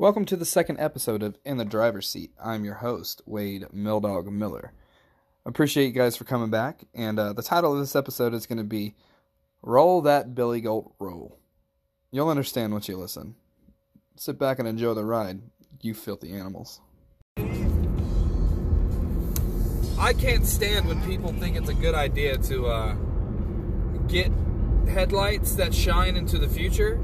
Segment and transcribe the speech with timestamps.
[0.00, 2.30] Welcome to the second episode of In the Driver's Seat.
[2.42, 4.72] I'm your host, Wade Mildog Miller.
[5.44, 8.56] Appreciate you guys for coming back, and uh, the title of this episode is going
[8.56, 8.94] to be
[9.60, 11.38] Roll That Billy Goat Roll.
[12.10, 13.34] You'll understand once you listen.
[14.16, 15.42] Sit back and enjoy the ride,
[15.82, 16.80] you filthy animals.
[19.98, 22.94] I can't stand when people think it's a good idea to uh,
[24.08, 24.32] get
[24.88, 26.98] headlights that shine into the future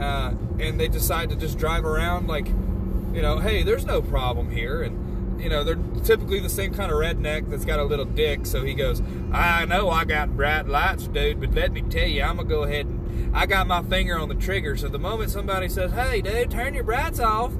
[0.00, 4.50] uh, and they decide to just drive around like, you know, hey, there's no problem
[4.50, 4.82] here.
[4.82, 8.46] And, you know, they're typically the same kind of redneck that's got a little dick.
[8.46, 9.02] So he goes,
[9.32, 12.64] I know I got bright lights, dude, but let me tell you, I'm to go
[12.64, 14.76] ahead and I got my finger on the trigger.
[14.76, 17.52] So the moment somebody says, hey, dude, turn your brights off,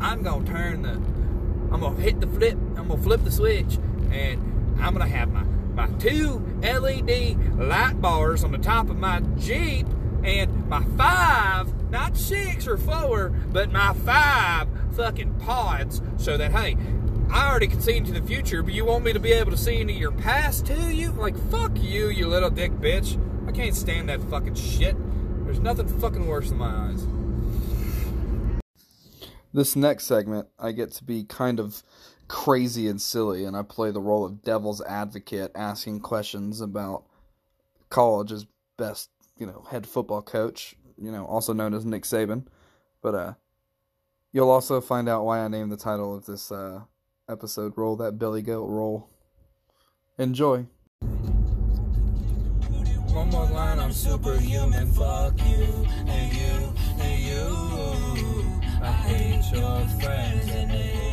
[0.00, 0.92] I'm to turn the,
[1.72, 3.78] I'm to hit the flip, I'm to flip the switch,
[4.10, 9.20] and I'm to have my, my two LED light bars on the top of my
[9.36, 9.86] Jeep
[10.22, 16.76] and my five, not six or four, but my five fucking pods so that, hey,
[17.30, 19.56] I already can see into the future, but you want me to be able to
[19.56, 20.90] see into your past too?
[20.90, 23.20] You like fuck you, you little dick bitch.
[23.48, 24.96] I can't stand that fucking shit.
[25.44, 27.06] There's nothing fucking worse than my eyes.
[29.52, 31.82] This next segment, I get to be kind of
[32.28, 37.04] crazy and silly, and I play the role of devil's advocate, asking questions about
[37.88, 42.46] college's best you know, head football coach, you know, also known as Nick Saban.
[43.02, 43.34] But uh
[44.32, 46.82] you'll also find out why I named the title of this uh
[47.28, 49.08] episode Roll That Billy Goat Roll.
[50.18, 50.66] Enjoy.
[53.16, 54.92] One more line, I'm superhuman.
[54.92, 58.62] Fuck you and you and you.
[58.82, 61.05] I hate your friends and they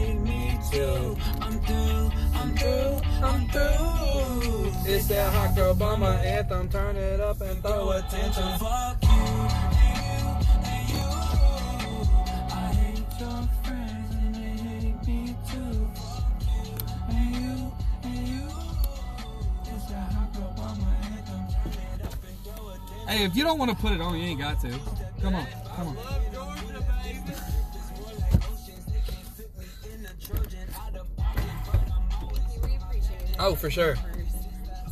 [0.73, 1.17] hate me too.
[1.41, 4.71] I'm through, I'm through, I'm through.
[4.85, 6.69] It's that hot girl bummer anthem.
[6.69, 8.59] Turn it up and throw attention.
[8.59, 10.25] Fuck you and you
[10.65, 11.09] and you.
[12.51, 15.87] I hate your friends and they hate me too.
[17.09, 17.71] And you
[18.03, 18.47] and you.
[19.65, 21.41] It's that hot girl bummer anthem.
[21.63, 23.07] Turn it up and throw attention.
[23.07, 24.69] Hey, if you don't want to put it on, you ain't got to.
[25.21, 25.97] Come on, come on.
[33.45, 33.95] Oh, for sure.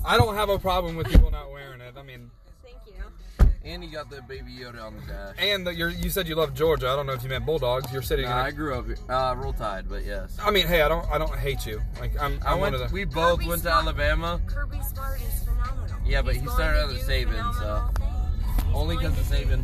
[0.05, 1.93] I don't have a problem with people not wearing it.
[1.97, 2.29] I mean,
[2.63, 3.45] Thank you.
[3.63, 5.35] And you got the baby Yoda on the dash.
[5.37, 6.89] and the, you're, you said you love Georgia.
[6.89, 7.91] I don't know if you meant Bulldogs.
[7.93, 8.25] You're sitting.
[8.25, 10.35] Nah, I in grew up uh, Roll Tide, but yes.
[10.41, 11.81] I mean, hey, I don't, I don't hate you.
[11.99, 12.75] Like, I'm, I I'm one went.
[12.83, 12.93] of the.
[12.93, 15.97] We both Kirby went to Smart- Alabama, Kirby Smart is phenomenal.
[16.05, 18.65] Yeah, but He's he started to out as Saban, so- things.
[18.73, 19.63] Only because of to do- Saban.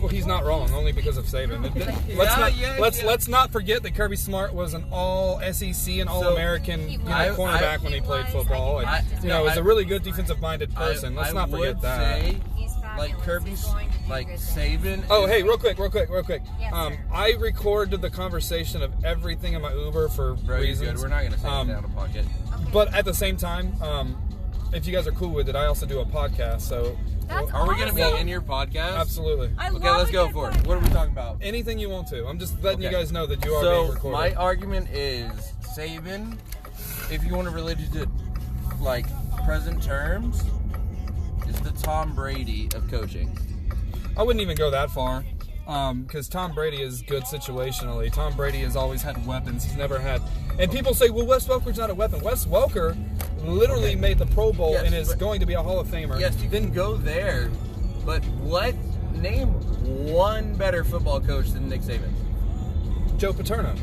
[0.00, 1.64] Well, he's not wrong, only because of Saban.
[1.64, 3.06] It- it- Yeah, let's not yeah, let's yeah.
[3.08, 6.98] let's not forget that Kirby Smart was an All SEC and All American He you
[6.98, 8.32] know, cornerback I- when he he played was.
[8.32, 11.16] football, and I- you know, I- is a really good defensive minded person.
[11.16, 12.20] I, let's I not forget would that.
[12.20, 12.36] Say,
[12.98, 14.38] like Kirby, He's going to do like good.
[14.38, 15.02] Saban.
[15.08, 16.42] Oh, hey, real quick, real quick, real quick.
[16.60, 16.94] Yes, um.
[17.10, 20.90] I recorded the conversation of everything in my Uber for Bro, you're reasons.
[20.90, 20.98] good.
[21.00, 22.26] We're not gonna say Um, it down a pocket.
[22.54, 22.64] Okay.
[22.72, 24.16] But at the same time, um,
[24.74, 26.62] if you guys are cool with it, I also do a podcast.
[26.62, 26.96] So
[27.32, 28.96] That's Are we gonna be in your podcast?
[28.98, 30.66] absolutely, I Okay, love let's go good for it.
[30.66, 31.38] What are we talking about?
[31.40, 32.26] anything you want to.
[32.26, 34.12] I'm just letting you guys know that you are being So recorded.
[34.18, 35.30] my argument is
[35.76, 36.36] Saban,
[37.10, 38.08] if you want to relate it to
[38.80, 39.06] like
[39.44, 40.42] present terms,
[41.48, 43.36] is the Tom Brady of coaching.
[44.16, 45.24] I wouldn't even go that far.
[45.66, 48.12] Um, because Tom Brady is good situationally.
[48.12, 49.64] Tom Brady has always had weapons.
[49.64, 50.20] He's never had.
[50.58, 52.20] And people say, well, Wes Welker's not a weapon.
[52.20, 52.96] Wes Welker
[53.44, 56.18] literally made the Pro Bowl Yes, and is going to be a Hall of Famer.
[56.18, 57.50] Yes, you can go there,
[58.04, 58.74] but what?
[59.12, 59.48] Name
[60.10, 62.10] one better football coach than Nick Saban.
[63.18, 63.74] Joe Paterno.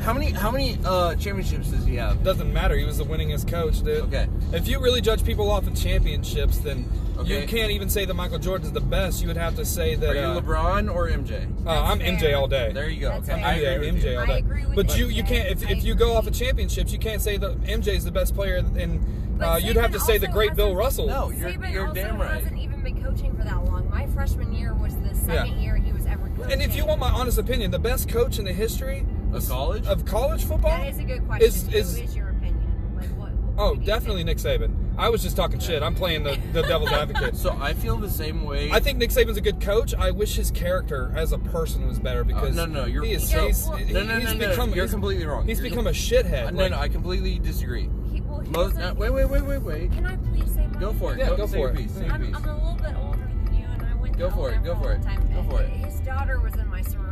[0.00, 0.30] How many?
[0.30, 2.22] How many uh, championships does he have?
[2.22, 2.76] Doesn't matter.
[2.76, 4.04] He was the winningest coach, dude.
[4.04, 4.28] Okay.
[4.52, 7.40] If you really judge people off of championships, then Okay.
[7.40, 9.22] you can't even say that Michael Jordan's the best.
[9.22, 10.10] You would have to say that.
[10.10, 11.46] Are you uh, LeBron or MJ?
[11.66, 12.72] uh, I'm That's MJ all day.
[12.72, 13.08] There you go.
[13.08, 13.42] That's Okay.
[13.42, 14.16] I agree with MJ you.
[14.18, 14.38] all I day.
[14.38, 15.06] agree with but you.
[15.06, 17.88] you, you can't if, if you go off of championships, you can't say that MJ
[17.96, 21.06] is the best player, and uh, you'd have to say the great Bill Russell.
[21.08, 22.32] No, you're, Saban you're also damn right.
[22.42, 23.88] hasn't even been coaching for that long.
[23.90, 25.60] My freshman year was the second Yeah.
[25.62, 26.52] year he was ever coaching.
[26.52, 29.86] And if you want my honest opinion, the best coach in the history Of college?
[29.86, 31.46] of college football that is a good question.
[31.46, 32.92] is is Who is your opinion?
[32.96, 33.30] Like what?
[33.32, 34.42] what oh definitely think?
[34.44, 34.74] Nick Saban.
[34.98, 35.82] I was just talking shit.
[35.82, 37.36] I'm playing the, the devil's advocate.
[37.46, 38.70] So I feel the same way.
[38.72, 39.94] I think Nick Saban's a good coach.
[39.94, 43.12] I wish his character as a person was better because Uh, no, no, you're- he
[43.14, 45.46] is, So- he's, well- he- no, no, he's no, no, become You're he's, completely wrong.
[45.46, 46.46] he's You're become a shithead.
[46.46, 47.90] Uh, no, Like, no, I completely disagree.
[48.10, 49.92] He, well, he Most, doesn't- uh, wait, wait, wait, wait, wait.
[49.92, 51.18] Can I please say my Go for it.
[51.18, 51.76] Yeah, go, go for it.
[51.76, 51.90] piece.
[51.92, 52.36] Say your I'm, piece.
[52.36, 54.92] I'm a little bit older than you, and I went Go for it, go for
[54.92, 55.02] it,
[55.34, 55.68] go for it.
[55.68, 57.05] His daughter was in my sorority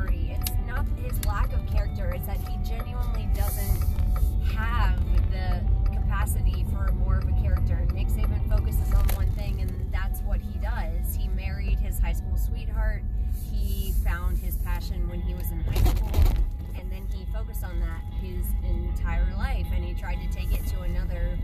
[1.05, 3.85] his lack of character is that he genuinely doesn't
[4.55, 4.99] have
[5.31, 5.61] the
[5.93, 7.87] capacity for more of a character.
[7.93, 11.15] Nick Saban focuses on one thing, and that's what he does.
[11.15, 13.03] He married his high school sweetheart.
[13.51, 16.23] He found his passion when he was in high school,
[16.79, 20.67] and then he focused on that his entire life, and he tried to take it
[20.69, 21.39] to another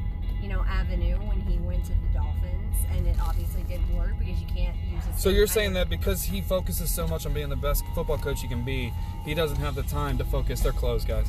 [1.70, 5.04] went to the Dolphins, and it obviously didn't work because you can't use.
[5.06, 7.84] the So you're kind saying that because he focuses so much on being the best
[7.94, 8.92] football coach he can be,
[9.24, 10.60] he doesn't have the time to focus.
[10.60, 11.26] They're closed, guys.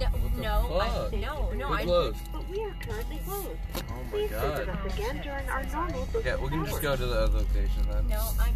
[0.00, 0.08] No,
[0.38, 1.68] no, I, no, no.
[1.70, 2.18] We're I, closed.
[2.32, 3.48] But we are currently closed.
[3.76, 4.68] Oh my Please visit god.
[4.68, 7.86] us again during our normal business Okay, we can just go to the other location
[7.88, 8.08] then.
[8.08, 8.54] No, I'm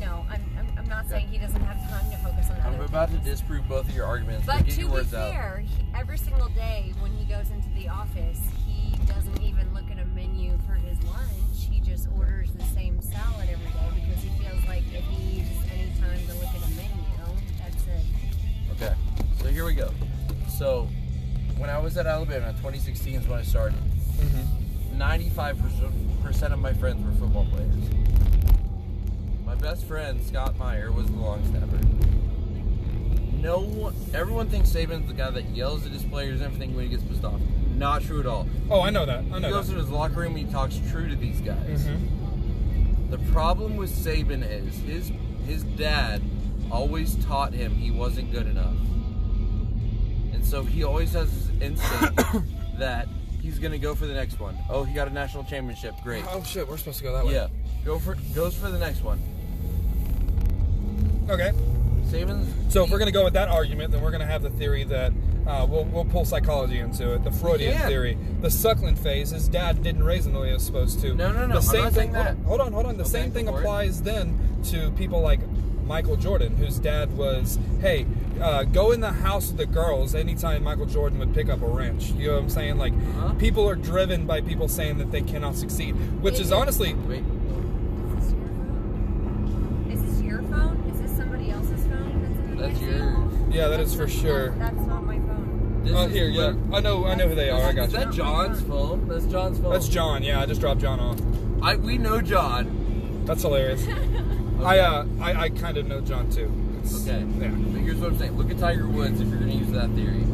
[0.00, 2.84] no, I'm, I'm, I'm not saying he doesn't have time to focus on I'm other
[2.84, 5.32] about to disprove both of your arguments, but, But get to your be words out.
[5.32, 8.38] fair, he, every single day when he goes into the office,
[13.16, 16.62] salad every day because he feels like if he uses any time to look at
[16.62, 16.92] a menu,
[17.58, 18.04] that's it.
[18.82, 18.94] Okay,
[19.40, 19.90] so here we go.
[20.58, 20.88] So,
[21.58, 23.78] when I was at Alabama, 2016 is when I started.
[24.18, 25.00] Mm-hmm.
[25.00, 27.74] 95% of my friends were football players.
[29.44, 31.78] My best friend, Scott Meyer, was the long snapper.
[33.40, 36.84] No one, everyone thinks Saban's the guy that yells at his players and everything when
[36.86, 37.40] he gets pissed off.
[37.76, 38.48] Not true at all.
[38.70, 39.18] Oh, I know that.
[39.32, 39.74] I He goes that.
[39.74, 41.84] to his locker room and he talks true to these guys.
[41.86, 42.08] Mhm.
[43.10, 45.12] The problem with Saban is his
[45.46, 46.22] his dad
[46.70, 48.74] always taught him he wasn't good enough.
[50.32, 52.20] And so he always has this instinct
[52.78, 53.06] that
[53.40, 54.58] he's gonna go for the next one.
[54.68, 56.24] Oh, he got a national championship, great.
[56.28, 57.34] Oh shit, we're supposed to go that way.
[57.34, 57.48] Yeah.
[57.84, 59.22] Go for goes for the next one.
[61.28, 61.52] Okay.
[62.06, 64.82] Saban's So if we're gonna go with that argument, then we're gonna have the theory
[64.84, 65.12] that
[65.46, 67.24] uh, we'll we'll pull psychology into it.
[67.24, 67.88] The Freudian can.
[67.88, 69.30] theory, the suckling phase.
[69.30, 71.14] His dad didn't raise him the way he was supposed to.
[71.14, 72.12] No, no, no, The I'm same not thing.
[72.12, 72.36] saying that.
[72.38, 72.96] Hold on, hold on, hold on.
[72.96, 73.60] The Okay, same thing go for it.
[73.62, 75.40] applies then to people like
[75.86, 78.06] Michael Jordan, whose dad was, hey,
[78.40, 81.66] uh, go in the house with the girls anytime Michael Jordan would pick up a
[81.66, 82.10] wrench.
[82.10, 82.76] You know what I'm saying?
[82.78, 83.34] Like Uh-huh.
[83.34, 85.92] people are driven by people saying that they cannot succeed,
[86.22, 86.94] which is honestly.
[86.94, 87.22] wait.
[88.18, 89.90] Is this your phone?
[89.92, 90.90] Is this your phone?
[90.92, 92.56] Is this somebody else's phone?
[92.58, 93.54] That's, That's yours.
[93.54, 94.50] Yeah, that is That's for sure.
[94.50, 94.85] That's phone.
[94.85, 94.85] This
[95.94, 96.54] Oh, is here, yeah.
[96.72, 97.60] I know, I know who they are.
[97.62, 97.98] I got Is you.
[97.98, 99.06] that John's phone?
[99.08, 99.72] That's John's phone.
[99.72, 100.22] That's John.
[100.22, 101.20] Yeah, I just dropped John off.
[101.62, 103.22] I we know John.
[103.24, 103.86] That's hilarious.
[104.62, 106.50] I uh, I, I kind of know John too.
[106.82, 107.18] It's, Okay.
[107.38, 107.48] Yeah.
[107.48, 108.36] But here's what I'm saying.
[108.36, 110.24] Look at Tiger Woods if you're going to use that theory.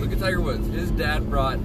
[0.00, 0.66] Look at Tiger Woods.
[0.68, 1.58] His dad brought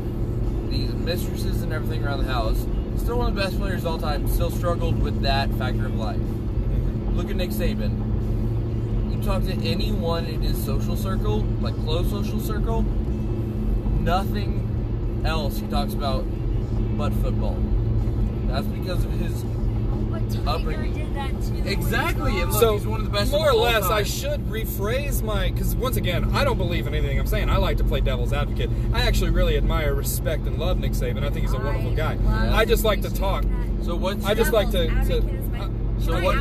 [0.70, 2.66] these mistresses and everything around the house.
[2.98, 4.28] Still one of the best players of all time.
[4.28, 6.20] Still struggled with that factor of life.
[7.14, 8.10] Look at Nick Saban.
[9.12, 12.86] You talk to anyone in his social circle, like close social circle,
[14.04, 16.24] nothing else he talks about
[16.98, 17.58] but football.
[18.48, 20.94] That's because of his But Tiger Upbringing.
[20.94, 21.70] did that too.
[21.70, 23.32] Exactly, and look, So he's one of the best.
[23.32, 26.86] more of or all less, I should rephrase my because once again, I don't believe
[26.88, 27.50] in anything I'm saying.
[27.50, 28.70] I like to play devil's advocate.
[28.94, 31.24] I actually really admire, respect, and love Nick Saban.
[31.24, 32.18] I think he's a wonderful guy.
[32.54, 33.44] I just like to talk.
[33.44, 33.86] that.
[33.86, 34.24] So what?
[34.26, 36.36] I just like to- Devil's to- advocate is my- uh, Can so I what-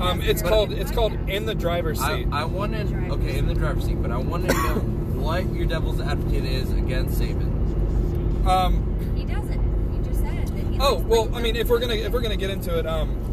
[0.00, 2.28] Um, it's a very called it's called in the driver's I, seat.
[2.32, 4.74] I want to okay in the driver's seat, but I want to know
[5.20, 8.46] what your devil's advocate is against Saban.
[8.46, 9.94] Um, He doesn't.
[9.94, 10.72] You just said that.
[10.72, 13.27] He Oh well, I mean, if we're gonna if we're gonna get into it, um,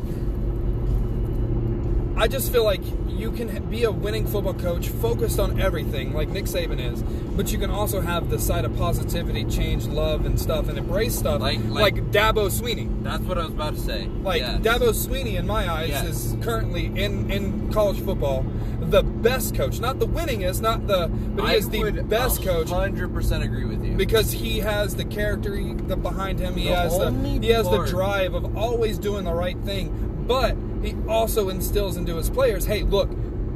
[2.17, 6.29] I just feel like you can be a winning football coach, focused on everything, like
[6.29, 7.01] Nick Saban is,
[7.35, 11.15] but you can also have the side of positivity, change, love, and stuff, and embrace
[11.15, 12.89] stuff, Like- like, like- Dabo Swinney.
[13.03, 14.07] That's what I was about to say.
[14.23, 14.61] Like Yes.
[14.61, 16.05] Dabo Swinney, in my eyes, Yes.
[16.05, 18.45] is currently in in college football
[18.81, 22.69] the best coach, not the winningest, not the, but he I is the best coach
[22.69, 23.93] Hundred percent agree with you.
[23.95, 26.55] because he has the character he- the behind him.
[26.55, 27.11] He The has the
[27.41, 29.91] he has the drive of always doing the right thing,
[30.27, 33.09] but he also instills into his players, "Hey, look,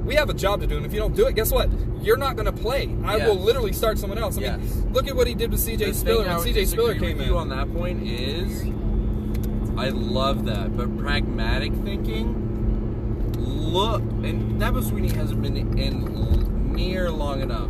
[0.05, 1.69] we have a job to do, and if you don't do it, guess what?
[2.01, 2.95] You're not going to play.
[3.03, 3.27] I Yes.
[3.27, 4.59] will literally start someone else." I Yes.
[4.59, 5.91] mean, look at what he did with C.J.
[5.93, 6.65] Spiller when C.J.
[6.65, 7.31] Spiller came in.
[7.33, 8.65] on that point is,
[9.77, 12.35] I love that, but pragmatic thinking.
[13.37, 17.69] Look, and Dabo Swinney hasn't been in near long enough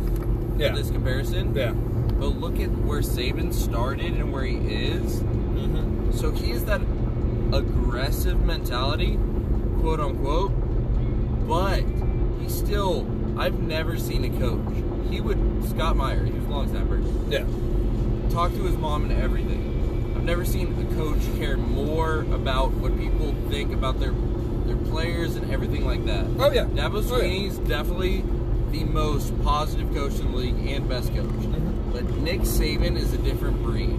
[0.58, 0.70] Yeah.
[0.70, 1.52] for this comparison.
[1.54, 1.72] yeah.
[2.18, 5.20] But look at where Saban started and where he is.
[5.22, 6.12] Mm-hmm.
[6.12, 6.80] So he that
[7.52, 9.18] aggressive mentality,
[9.80, 10.52] quote unquote,
[11.48, 11.82] but
[12.40, 13.06] he still,
[13.38, 14.60] I've never seen a coach.
[15.10, 17.44] He would, Scott Meyer, he was a long snapper, Yeah.
[18.32, 20.12] talk to his mom and everything.
[20.16, 24.12] I've never seen a coach care more about what people think about their
[24.66, 26.26] their players and everything like that.
[26.38, 26.64] Oh yeah.
[26.66, 27.08] Dabo Oh, yeah.
[27.22, 28.22] Swinney's definitely
[28.70, 31.24] the most positive coach in the league and best coach.
[31.24, 31.90] Mm-hmm.
[31.92, 33.98] But Nick Saban is a different breed.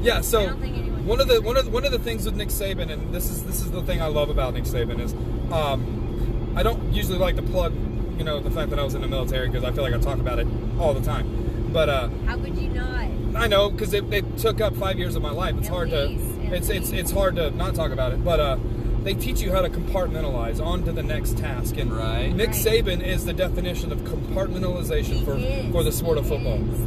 [0.00, 1.98] Yeah, I so don't think anyone one of the one of the, one of the
[1.98, 4.64] things with Nick Saban, and this is this is the thing I love about Nick
[4.64, 5.12] Saban is,
[5.52, 7.72] um, I don't usually like to plug,
[8.18, 9.98] you know, the fact that I was in the military because I feel like I
[9.98, 10.46] talk about it
[10.78, 11.70] all the time.
[11.72, 13.08] But uh, How could you not?
[13.36, 15.56] I know because it, it took up five years of my life.
[15.58, 18.24] It's At hard least, to it's it's it's hard to not talk about it.
[18.24, 18.58] But uh,
[19.02, 21.76] they teach you how to compartmentalize onto the next task.
[21.76, 22.32] And Right.
[22.32, 22.56] Nick Right.
[22.56, 25.72] Saban is the definition of compartmentalization He for is.
[25.72, 26.60] for the sport of football.
[26.72, 26.80] is.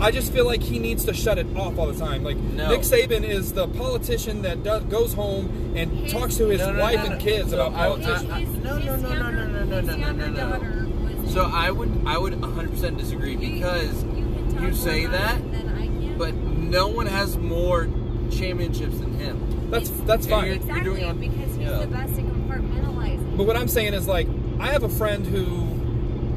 [0.00, 2.22] I just feel like he needs to shut it off all the time.
[2.24, 2.68] Like No.
[2.70, 6.72] Nick Saban is the politician that does, goes home and His- talks to his No,
[6.72, 8.22] no, wife no, and kids So about politics.
[8.22, 9.30] No, no, no, no, no,
[9.64, 11.28] no, no, no, no, no, no.
[11.28, 14.10] So I would I would 100% disagree because you
[14.56, 16.16] can you say that, it than I can.
[16.18, 17.88] but no one has more
[18.30, 19.68] championships than him.
[19.70, 20.44] that's that's fine.
[20.46, 21.78] you're- Exactly, doing on- because he's yeah.
[21.80, 23.36] the best at compartmentalizing.
[23.36, 24.26] But what I'm saying is like
[24.60, 25.67] I have a friend who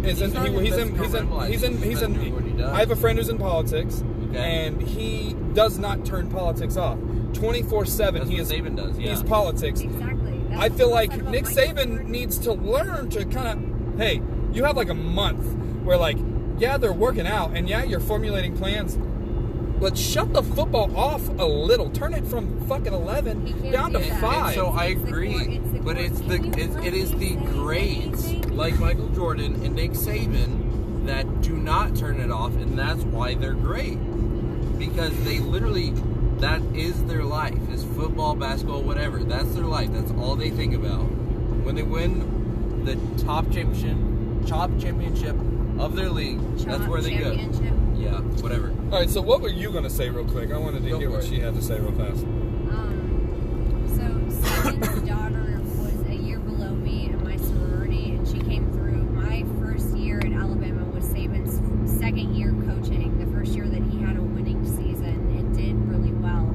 [0.04, 2.52] is He's in he, he's in he's in he's in He's he's in what he
[2.52, 2.72] does.
[2.72, 4.40] I have a friend who's in politics Okay.
[4.68, 6.98] and he does not turn politics off.
[7.34, 9.10] 24/7 That's he what is Saban does, yeah.
[9.10, 9.82] He's politics.
[9.82, 10.42] Exactly.
[10.50, 13.48] That's I feel like Nick Saban needs to learn to kind
[13.94, 14.22] of, hey,
[14.54, 15.46] you have like a month
[15.84, 16.18] where like,
[16.58, 18.98] yeah, they're working out and yeah, you're formulating plans.
[19.82, 21.90] But shut the football off a little.
[21.90, 24.22] Turn it from fucking eleven can't down to do that.
[24.22, 24.54] five.
[24.54, 26.94] So I It's the agree, core- it's but it's the Can you it's, let it
[26.94, 28.56] is me the say grades anything?
[28.58, 33.34] like Michael Jordan and Nick Saban that do not turn it off, and that's why
[33.34, 33.98] they're great
[34.78, 35.94] because they literally
[36.40, 39.24] that is their life is football, basketball, whatever.
[39.24, 39.92] That's their life.
[39.92, 41.02] That's all they think about.
[41.66, 43.98] When they win the top championship,
[44.48, 45.36] top championship
[45.80, 47.36] of their league, that's where they go.
[48.02, 48.36] Championship.
[48.38, 48.70] Yeah, whatever.
[48.92, 49.10] All right.
[49.10, 50.52] So what were you gonna say real quick?
[50.52, 51.28] I wanted to Go hear what it.
[51.28, 52.24] she had to say real fast.
[52.24, 58.72] Um, so Saban's daughter was a year below me in my sorority, and she came
[58.74, 58.92] through.
[59.12, 61.60] My first year at Alabama was Saban's
[62.00, 63.18] second year coaching.
[63.20, 66.48] The first year that he had a winning season, and did really well.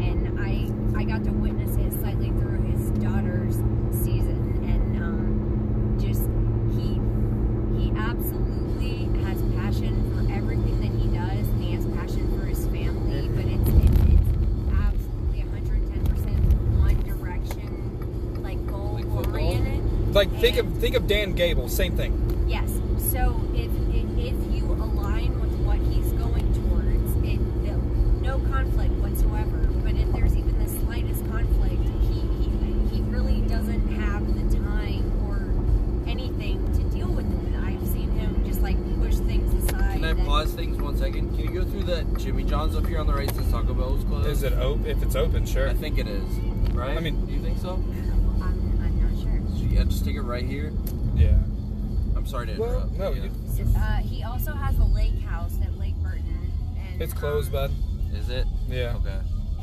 [0.00, 3.56] And I I got to witness it slightly through his daughter's
[4.04, 6.22] season, and um, just
[6.76, 7.00] he
[7.80, 12.64] he absolutely has passion for everything that he does, and he has passion for his
[12.66, 13.28] family.
[13.28, 14.30] But it's it's, it's
[14.72, 16.38] absolutely 110 percent
[16.80, 19.32] one direction, like goal Like football?
[19.32, 20.14] oriented.
[20.14, 21.68] Like think of think of Dan Gable.
[21.68, 22.44] Same thing.
[22.48, 22.70] Yes.
[23.10, 27.76] So if if, if you align with what he's going towards, it no,
[28.22, 29.58] no conflict whatsoever.
[29.84, 35.04] But if there's even the slightest conflict, he he, he really doesn't have the time
[35.28, 37.56] or anything to deal with it.
[37.62, 39.94] I've seen him just like push things aside.
[39.94, 41.36] Can I and- pause things one second?
[41.36, 43.94] Can you go through that Jimmy John's up here on the right since Taco Bell
[43.94, 44.28] was closed?
[44.28, 44.86] Is it open?
[44.86, 45.68] If it's open, sure.
[45.68, 46.24] I think it is.
[46.72, 46.96] Right?
[46.96, 47.72] I mean- do you think so?
[47.72, 48.42] I'm,
[48.82, 49.40] I'm not sure.
[49.70, 50.72] Yeah, just take it right here.
[51.14, 51.28] Yeah.
[52.16, 52.92] I'm sorry to Well, interrupt.
[52.98, 53.24] no, yeah.
[53.54, 56.52] you, Uh, he also has a lake house at Lake Burton.
[56.76, 57.70] And, it's closed, um, bud.
[58.14, 58.46] Is it?
[58.68, 58.96] Yeah.
[58.96, 59.18] Okay.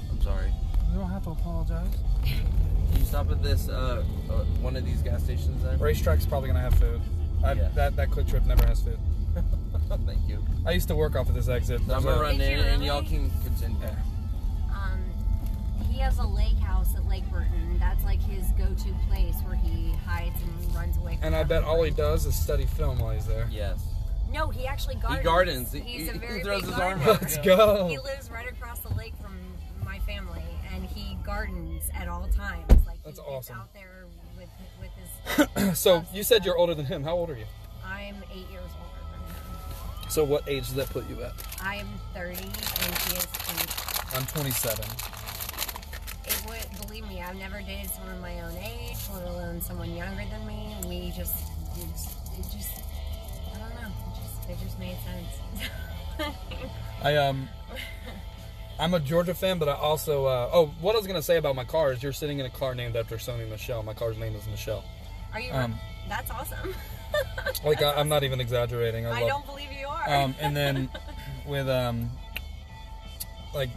[0.10, 0.52] I'm sorry.
[0.92, 1.94] You don't have to apologize.
[2.24, 5.78] Can you stop at this uh, uh one of these gas stations then?
[5.78, 7.02] RaceTrac's probably gonna have food.
[7.44, 7.70] I, Yeah.
[7.76, 8.98] That that QuikTrip never has food.
[10.06, 10.44] Thank you.
[10.66, 11.82] I used to work off of this exit.
[11.82, 13.78] I'm gonna run Did in you and y'all can continue.
[13.82, 13.96] Yeah.
[16.08, 17.78] He has a lake house at Lake Burton.
[17.82, 21.16] That's like his go-to place where he hides and runs away.
[21.18, 23.46] From And I bet all he does is study film while he's there.
[23.52, 23.84] Yes.
[24.32, 25.26] No, he actually gardens.
[25.26, 25.72] gardens.
[25.74, 27.12] He- He's he a very throws big his arm gardener.
[27.12, 27.22] out.
[27.22, 27.88] Let's go.
[27.90, 29.36] He lives right across the lake from
[29.84, 32.64] my family, and he gardens at all times.
[32.88, 33.58] Like That's he awesome.
[33.58, 34.06] Out there
[34.38, 34.48] with
[34.80, 35.78] with his.
[35.78, 37.04] So you said you're older than him.
[37.04, 37.46] How old are you?
[37.86, 40.10] I'm eight years older than him.
[40.10, 41.34] So what age does that put you at?
[41.62, 44.16] I'm 30, and he is eight.
[44.16, 44.86] I'm 27.
[47.18, 50.24] It would believe me, I've never dated someone my own age, let alone someone younger
[50.30, 50.76] than me.
[50.88, 51.48] We just,
[51.78, 52.82] it just, it just
[53.54, 55.70] I don't know, it just, it just made sense.
[57.04, 57.48] I um,
[58.80, 61.56] I'm a Georgia fan, but I also uh, oh, what I was gonna say about
[61.56, 63.84] my car is you're sitting in a car named after Sony Michel.
[63.84, 64.84] My car's name is Michelle.
[65.34, 65.52] Are you?
[65.52, 65.76] Um,
[66.10, 66.74] that's awesome.
[67.64, 69.06] Like I, I'm not even exaggerating.
[69.06, 69.30] I I love.
[69.30, 70.14] don't believe you are.
[70.14, 70.90] Um, and then
[71.48, 72.10] with um,
[73.56, 73.70] like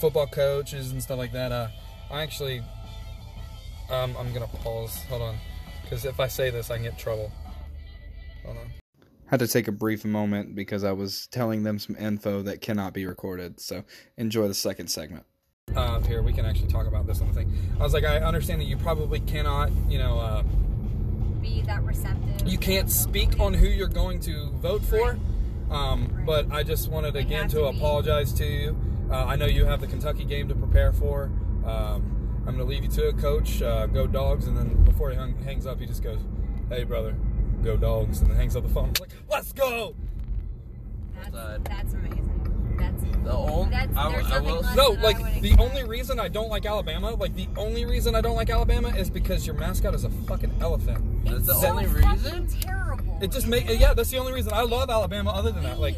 [0.00, 1.52] football coaches and stuff like that.
[1.52, 1.68] Uh,
[2.10, 2.62] I actually,
[3.90, 4.96] um, I'm gonna pause.
[5.08, 5.36] Hold on,
[5.82, 7.32] because if I say this, I can get in trouble.
[8.44, 8.70] Hold on.
[9.26, 12.92] Had to take a brief moment because I was telling them some info that cannot
[12.92, 13.58] be recorded.
[13.60, 13.82] So
[14.16, 15.24] enjoy the second segment.
[15.74, 17.52] Uh, here we can actually talk about this on the thing.
[17.80, 20.42] I was like, I understand that you probably cannot, you know, uh,
[21.42, 22.46] Be that receptive.
[22.46, 25.18] you can't speak on who you're going to vote for.
[25.72, 28.76] Um, but I just wanted again to to apologize to you.
[29.10, 31.32] Uh, I know you have the Kentucky game to prepare for.
[31.66, 33.60] Um, I'm going to leave you to it, Coach.
[33.60, 34.46] Uh, go dogs.
[34.46, 36.20] And then before he hung, hangs up, he just goes,
[36.68, 37.14] "Hey, brother,
[37.64, 38.86] go dogs," and then hangs up the phone.
[38.88, 39.94] I'm like, "Let's go!"
[41.16, 41.64] That's, that?
[41.64, 42.76] that's amazing.
[42.78, 45.60] That's The only That's- I, I will No, than I like the expect.
[45.60, 49.08] only reason I don't like Alabama, like the only reason I don't like Alabama is
[49.08, 51.24] because your mascot is a fucking elephant.
[51.24, 52.46] That's the so only reason?
[52.60, 53.18] Terrible.
[53.22, 55.30] It just make yeah, that's the only reason I love Alabama.
[55.30, 55.96] Other than that, like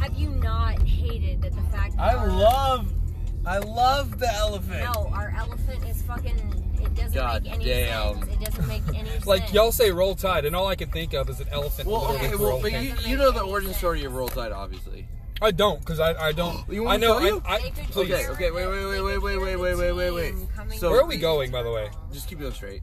[0.00, 2.92] have you not hated that the fact that I love
[3.46, 4.84] I love the elephant.
[4.94, 6.36] No, our elephant is fucking.
[6.82, 8.20] It doesn't God make any damn.
[8.20, 8.32] sense.
[8.32, 9.26] It doesn't make any sense.
[9.26, 11.88] like y'all say roll tide, and all I can think of is an elephant.
[11.88, 13.78] Well, literally okay, for well, roll but you, you know the origin sense.
[13.78, 15.06] story of Roll Tide, obviously.
[15.42, 16.68] I don't because I, I don't.
[16.68, 17.14] You I want me know.
[17.14, 17.42] to tell you?
[17.46, 18.06] I, I, They could please.
[18.08, 19.74] hear Okay, okay, wait, the- wait, wait, they wait, could wait, hear wait, the wait,
[19.76, 20.54] wait, wait, wait.
[20.56, 21.88] coming So- Where are we going, by the way?
[22.12, 22.82] Just keep it straight.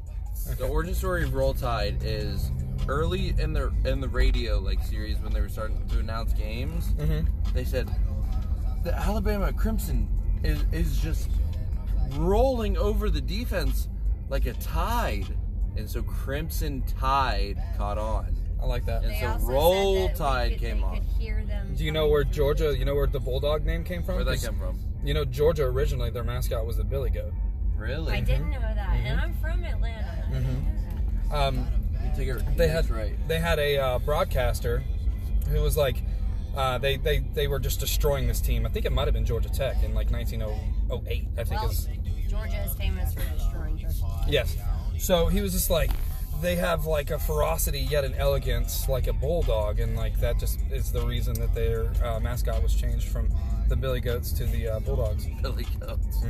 [0.58, 2.52] The origin story of Roll Tide is
[2.88, 6.88] early in the in the radio like series when they were starting to announce games.
[6.94, 7.28] Mm-hmm.
[7.54, 7.90] They said
[8.84, 10.08] the Alabama Crimson
[10.44, 11.30] is is just
[12.12, 13.88] rolling over the defense
[14.30, 15.28] like a tide,
[15.76, 18.36] and so Crimson Tide caught on.
[18.62, 19.04] I like that.
[19.04, 20.96] And They so Roll Tide could- came they on.
[20.98, 22.24] could Do you know where.
[22.24, 22.76] Georgia?
[22.78, 24.16] You know where the bulldog name came from?
[24.16, 24.80] Where'd that 'Cause, come from?
[25.04, 27.32] You know, Georgia originally their mascot was the billy goat.
[27.78, 28.14] Really?
[28.14, 30.24] I didn't know that, and I'm from Atlanta.
[30.28, 31.36] I didn't know that.
[31.48, 31.68] Um,
[32.04, 32.58] You take it.
[32.58, 33.16] they had right.
[33.28, 34.84] they had a uh, broadcaster
[35.50, 35.98] who was like
[36.58, 38.66] uh, they, they they were just destroying this team.
[38.66, 41.28] I think it might have been Georgia Tech in like 1908.
[41.38, 41.88] I think Well, is
[42.30, 43.96] Georgia is famous for destroying Georgia.
[44.28, 44.58] yes.
[44.98, 45.92] So he was just like
[46.42, 50.60] they have like a ferocity yet an elegance like a bulldog, and like that just
[50.72, 53.30] is the reason that their uh, mascot was changed from
[53.70, 55.28] the billy goats to the uh, bulldogs.
[55.42, 56.24] Billy Goats.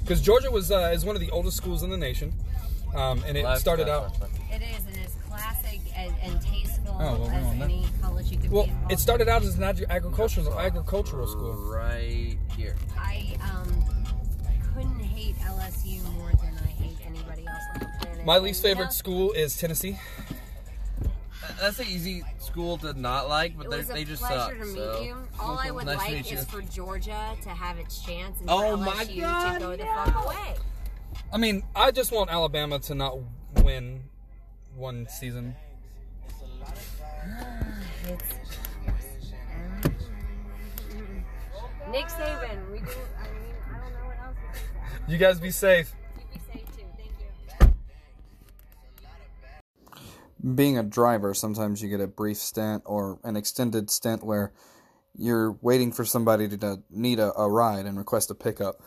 [0.00, 2.32] Because Georgia was uh, is one of the oldest schools in the nation,
[2.94, 4.04] um, and it Last- started out.
[4.04, 4.32] last- last.
[4.52, 5.03] It is, and it's
[5.34, 8.92] classic and, and tasteful Oh, well, as well, that- college you could Well, be involved
[8.92, 11.52] it started out as an ag- agricultural agricultural school.
[11.54, 12.76] Right here.
[12.98, 13.84] I um
[14.74, 18.24] couldn't hate LSU more than I hate anybody else on the planet.
[18.26, 19.98] My least favorite no, school is Tennessee.
[21.60, 24.38] That's an easy school to not like, but It they was a they just pleasure
[24.38, 24.58] suck.
[24.58, 25.00] to meet so.
[25.02, 25.16] you.
[25.38, 28.76] All I would Nice like is for Georgia to have its chance and Oh for
[28.78, 30.54] my LSU God, to go the fuck away.
[31.32, 33.18] I mean, I just want Alabama to not
[33.62, 34.04] win
[34.76, 35.54] one season.
[36.26, 36.40] It's
[41.90, 42.70] Nick Saban.
[42.72, 42.84] We do.
[42.84, 42.94] I mean,
[43.70, 44.36] I don't know what else
[45.06, 45.12] to.
[45.12, 45.94] You guys be safe.
[46.16, 46.84] You be safe too.
[46.96, 47.12] Thank
[50.00, 50.54] you.
[50.54, 54.52] being a driver, sometimes you get a brief stint or an extended stint where
[55.16, 58.82] you're waiting for somebody to, to need a, a ride and request a pickup.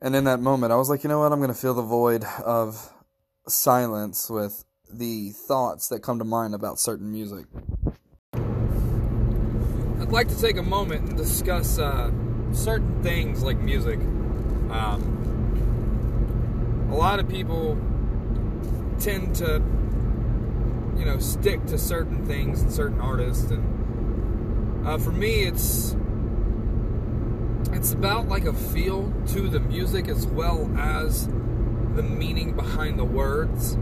[0.00, 1.32] And in that moment, I was like, you know what?
[1.32, 2.90] I'm going to fill the void of
[3.46, 7.46] silence with the thoughts that come to mind about certain music.
[8.34, 12.10] I'd like to take a moment and discuss uh,
[12.52, 13.98] certain things like music.
[14.70, 15.18] Um,
[16.90, 17.78] a lot of people
[18.98, 19.62] tend to,
[20.98, 25.96] you know, stick to certain things and certain artists, and uh, for me, it's
[27.72, 33.04] it's about like a feel to the music as well as the meaning behind the
[33.04, 33.76] words.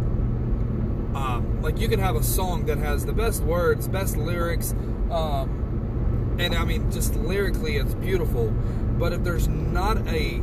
[1.14, 4.72] Um, like you can have a song that has the best words, best lyrics,
[5.10, 8.50] um, and I mean just lyrically it's beautiful.
[8.98, 10.40] But if there's not a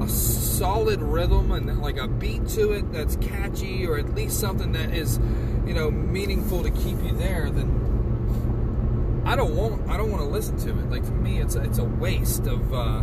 [0.00, 4.72] a solid rhythm and like a beat to it that's catchy, or at least something
[4.72, 5.18] that is,
[5.66, 10.28] you know, meaningful to keep you there, then I don't want I don't want to
[10.28, 10.90] listen to it.
[10.90, 13.02] Like to me, it's a, it's a waste of uh,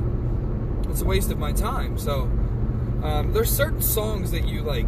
[0.90, 1.98] it's a waste of my time.
[1.98, 2.24] So
[3.04, 4.86] um, there's certain songs that you like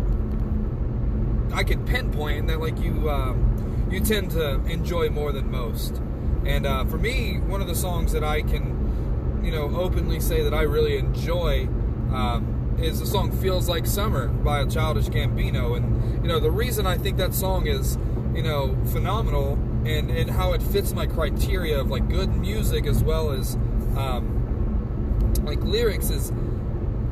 [1.53, 6.01] I could pinpoint that like you um, you tend to enjoy more than most.
[6.45, 10.43] And uh, for me, one of the songs that I can you know openly say
[10.43, 11.67] that I really enjoy
[12.11, 15.75] um, is the song "Feels Like Summer" by a Childish Gambino.
[15.77, 17.97] And you know the reason I think that song is
[18.35, 19.53] you know phenomenal
[19.85, 23.55] and and how it fits my criteria of like good music as well as
[23.97, 26.31] um, like lyrics is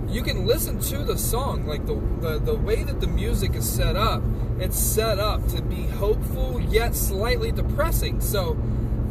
[0.09, 3.69] you can listen to the song like the, the the way that the music is
[3.69, 4.23] set up
[4.59, 8.19] it's set up to be hopeful yet slightly depressing.
[8.19, 8.57] So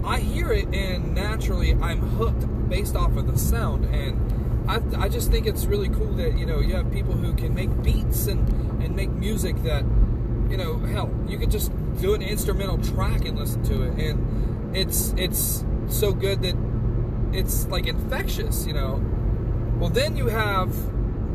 [0.04, 3.86] i hear it and naturally i'm hooked based off of the sound.
[3.94, 7.32] And i, I just think it's really cool that you know you have people who
[7.34, 8.46] can make beats and
[8.82, 9.84] and make music that
[10.50, 13.98] you know hell you could just do an instrumental track and listen to it.
[13.98, 16.56] And it's it's so good that
[17.32, 19.02] it's like infectious you know
[19.78, 20.74] well, then you have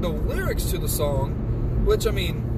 [0.01, 2.49] the lyrics to the song, which I mean,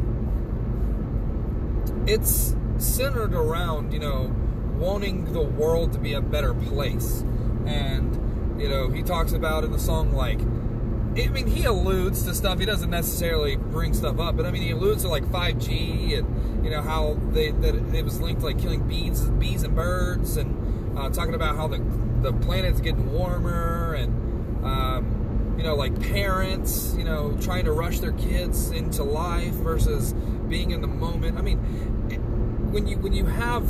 [2.08, 4.34] it's centered around, you know,
[4.78, 7.22] wanting the world to be a better place.
[7.66, 10.40] And, you know, he talks about in the song, like,
[11.18, 12.60] I mean, he alludes to stuff.
[12.60, 16.66] He doesn't necessarily bring stuff up, but I mean, he alludes to like 5G and
[16.66, 20.36] you know how they that it was linked to like killing bees, bees and birds,
[20.36, 21.78] and uh, talking about how the
[22.22, 24.14] the planet's getting warmer and
[24.66, 24.95] you
[25.66, 30.14] know like parents, you know, trying to rush their kids into life versus
[30.48, 31.38] being in the moment.
[31.38, 31.58] I mean,
[32.72, 33.66] when you when you have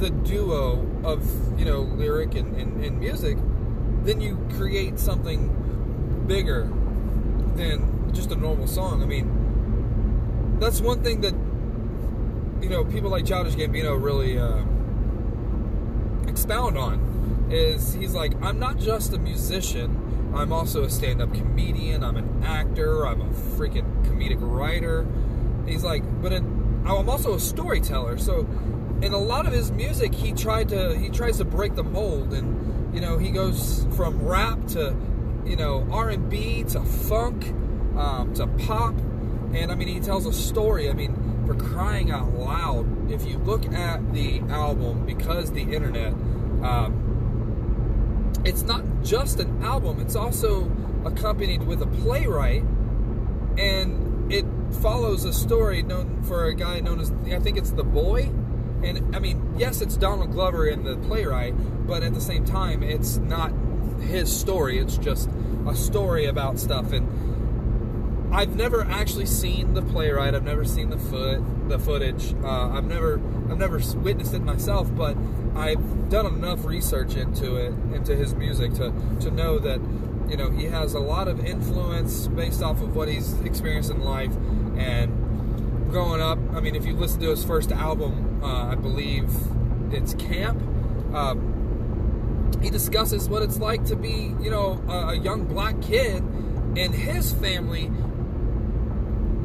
[0.00, 3.38] the duo of you know lyric and, and, and music,
[4.04, 6.64] then you create something bigger
[7.56, 9.02] than just a normal song.
[9.02, 11.34] I mean, that's one thing that
[12.62, 14.64] you know people like Childish Gambino really uh,
[16.28, 20.27] expound on is he's like, I'm not just a musician.
[20.34, 22.04] I'm also a stand-up comedian.
[22.04, 23.06] I'm an actor.
[23.06, 25.06] I'm a freaking comedic writer.
[25.66, 28.18] He's like, but in, I'm also a storyteller.
[28.18, 28.40] So,
[29.02, 32.32] in a lot of his music, he tried to he tries to break the mold,
[32.32, 34.96] and you know, he goes from rap to
[35.44, 37.48] you know R&B to funk
[37.96, 38.94] um, to pop,
[39.54, 40.90] and I mean, he tells a story.
[40.90, 46.12] I mean, for crying out loud, if you look at the album, because the internet.
[46.62, 47.07] Um,
[48.44, 50.70] it's not just an album, it's also
[51.04, 52.62] accompanied with a playwright,
[53.58, 54.44] and it
[54.80, 58.30] follows a story known for a guy known as, I think it's The Boy.
[58.82, 61.54] And I mean, yes, it's Donald Glover in the playwright,
[61.86, 63.52] but at the same time, it's not
[64.00, 65.28] his story, it's just
[65.66, 66.92] a story about stuff.
[66.92, 67.47] And
[68.30, 70.34] I've never actually seen the playwright.
[70.34, 72.34] I've never seen the foot, the footage.
[72.42, 73.14] Uh, I've never,
[73.50, 74.94] I've never witnessed it myself.
[74.94, 75.16] But
[75.54, 79.80] I've done enough research into it, into his music, to to know that
[80.28, 84.04] you know he has a lot of influence based off of what he's experienced in
[84.04, 84.34] life
[84.76, 86.38] and growing up.
[86.54, 89.30] I mean, if you listen to his first album, uh, I believe
[89.90, 90.60] it's Camp.
[91.14, 91.54] Um,
[92.62, 96.22] he discusses what it's like to be, you know, a, a young black kid
[96.76, 97.90] in his family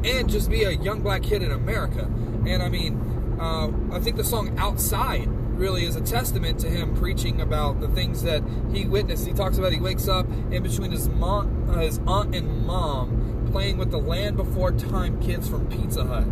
[0.04, 2.04] and just be a young black kid in America.
[2.46, 6.94] And I mean, uh, I think the song Outside really is a testament to him
[6.96, 9.26] preaching about the things that he witnessed.
[9.26, 13.48] He talks about he wakes up in between his mom, uh, his aunt and mom
[13.50, 16.24] playing with the Land Before Time kids from Pizza Hut.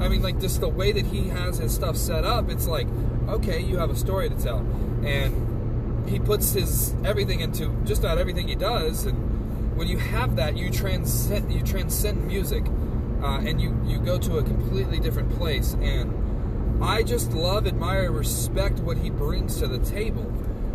[0.00, 2.88] I mean, like just the way that he has his stuff set up, it's like,
[3.28, 4.58] okay, you have a story to tell,
[5.04, 10.36] and he puts his everything into just about everything he does, and when you have
[10.36, 12.64] that, you transcend you transcend music,
[13.22, 18.10] uh, and you you go to a completely different place, and I just love, admire,
[18.10, 20.32] respect what he brings to the table.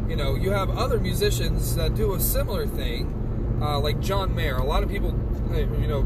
[0.08, 4.56] You know, you have other musicians that do a similar thing, uh, like John Mayer.
[4.56, 5.10] A lot of people,
[5.52, 6.02] you know,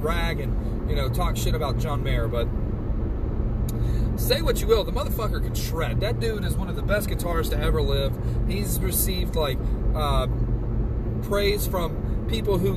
[0.00, 2.46] rag and you know talk shit about John Mayer, but
[4.18, 6.00] say what you will, the motherfucker can shred.
[6.00, 8.12] That dude is one of the best guitarists to ever live.
[8.48, 9.58] He's received like
[9.94, 10.26] uh,
[11.22, 12.74] praise from people who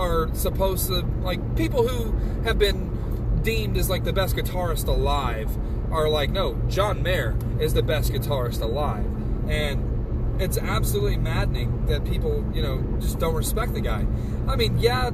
[0.00, 5.50] are supposed to like people who have been deemed as like the best guitarist alive
[5.90, 9.06] are like no john mayer is the best guitarist alive.
[9.48, 14.06] And it's absolutely maddening that people you know just don't respect the guy.
[14.48, 15.10] I mean yeah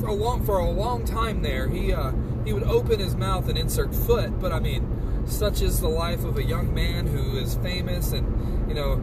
[0.00, 2.12] for a long for a long time there he uh
[2.44, 4.86] he would open his mouth and insert foot but i mean
[5.26, 9.02] such is the life of a young man who is famous and you know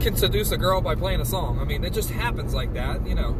[0.00, 1.60] can seduce a girl by playing a song.
[1.60, 3.36] I mean it just happens like that you know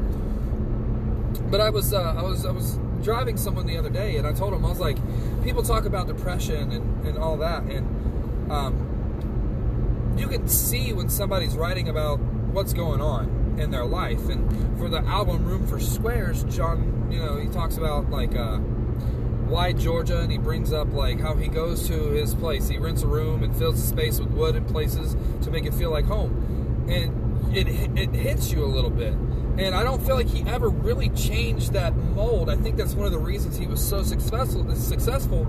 [1.53, 4.33] but I was uh, I was I was driving someone the other day, and I
[4.33, 4.97] told him I was like,
[5.45, 11.55] people talk about depression and, and all that, and um, you can see when somebody's
[11.55, 14.31] writing about what's going on in their life.
[14.31, 18.57] And for the album Room for Squares, John, you know, he talks about like uh,
[18.57, 23.03] why Georgia, and he brings up like how he goes to his place, he rents
[23.03, 26.07] a room and fills the space with wood and places to make it feel like
[26.07, 29.15] home, and it it hits you a little bit.
[29.59, 32.49] And I don't feel like he ever really changed that mold.
[32.49, 34.75] I think that's one of the reasons he was so successful.
[34.75, 35.47] Successful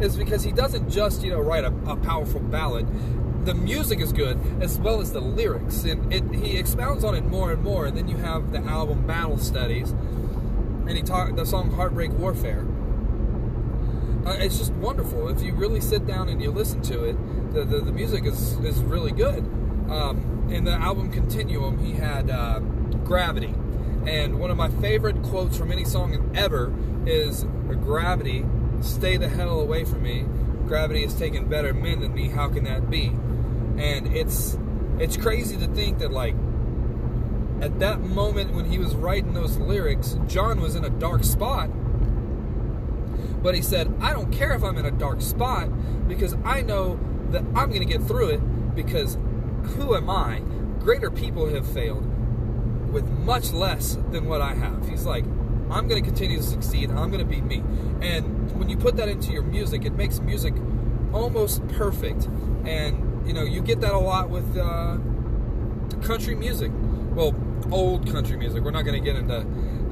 [0.00, 2.86] is because he doesn't just you know write a, a powerful ballad.
[3.46, 7.24] The music is good as well as the lyrics, and it, he expounds on it
[7.24, 7.86] more and more.
[7.86, 12.66] And then you have the album Battle Studies, and he talked the song Heartbreak Warfare.
[14.26, 15.28] Uh, it's just wonderful.
[15.28, 18.58] If you really sit down and you listen to it, the the, the music is
[18.58, 19.38] is really good.
[19.88, 22.28] Um, in the album Continuum, he had.
[22.28, 22.60] Uh,
[23.06, 23.54] Gravity.
[24.04, 26.74] And one of my favorite quotes from any song ever
[27.06, 27.44] is
[27.84, 28.44] Gravity,
[28.80, 30.24] stay the hell away from me.
[30.66, 32.28] Gravity has taken better men than me.
[32.28, 33.06] How can that be?
[33.78, 34.58] And it's
[34.98, 36.34] it's crazy to think that like
[37.60, 41.70] at that moment when he was writing those lyrics, John was in a dark spot.
[43.42, 45.68] But he said, I don't care if I'm in a dark spot
[46.08, 46.98] because I know
[47.30, 49.16] that I'm going to get through it because
[49.76, 50.40] who am I?
[50.80, 52.04] Greater people have failed
[52.96, 54.88] with much less than what I have.
[54.88, 55.22] He's like,
[55.70, 56.90] I'm going to continue to succeed.
[56.90, 57.62] I'm going to be me.
[58.00, 60.54] And when you put that into your music, it makes music
[61.12, 62.24] almost perfect.
[62.64, 64.96] And, you know, you get that a lot with uh,
[66.06, 66.72] country music.
[66.74, 67.34] Well,
[67.70, 68.62] old country music.
[68.64, 69.44] We're not going to get into,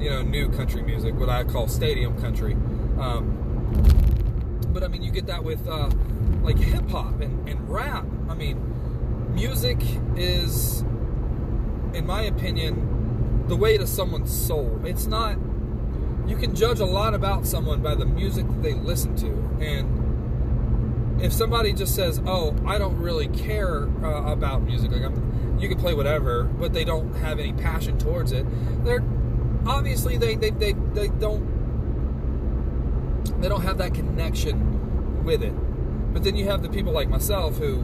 [0.03, 2.53] you know, new country music, what I call stadium country.
[2.99, 5.91] Um, but, I mean, you get that with, uh,
[6.41, 8.07] like, hip hop and, and rap.
[8.27, 9.77] I mean, music
[10.15, 10.83] is
[11.95, 12.94] in my opinion,
[13.47, 14.81] the weight of someone's soul.
[14.83, 15.37] It's not.
[16.27, 21.21] You can judge a lot about someone by the music that they listen to, and
[21.21, 25.69] if somebody just says, "Oh, I don't really care uh, about music," like I'm, you
[25.69, 28.45] can play whatever, but they don't have any passion towards it,
[28.83, 29.03] they're
[29.65, 31.55] obviously they they, they, they don't
[33.41, 35.53] they don't have that connection with it.
[36.13, 37.83] But then you have the people like myself who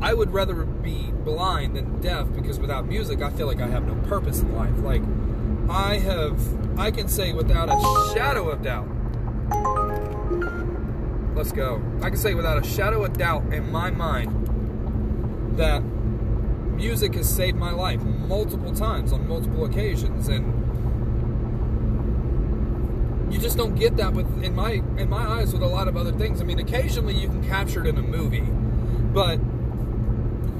[0.00, 3.86] I would rather be blind than deaf because without music, I feel like I have
[3.86, 4.76] no purpose in life.
[4.78, 5.02] Like
[5.68, 8.88] I have, I can say without a shadow of doubt.
[11.34, 11.82] Let's go.
[12.02, 17.56] I can say without a shadow of doubt in my mind that music has saved
[17.56, 20.66] my life multiple times on multiple occasions and
[23.32, 25.96] you just don't get that with in my in my eyes with a lot of
[25.96, 26.40] other things.
[26.40, 28.46] I mean, occasionally you can capture it in a movie,
[29.12, 29.40] but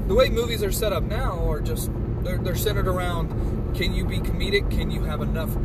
[0.07, 1.91] the way movies are set up now are just
[2.23, 4.71] they're, they're centered around can you be comedic?
[4.71, 5.55] Can you have enough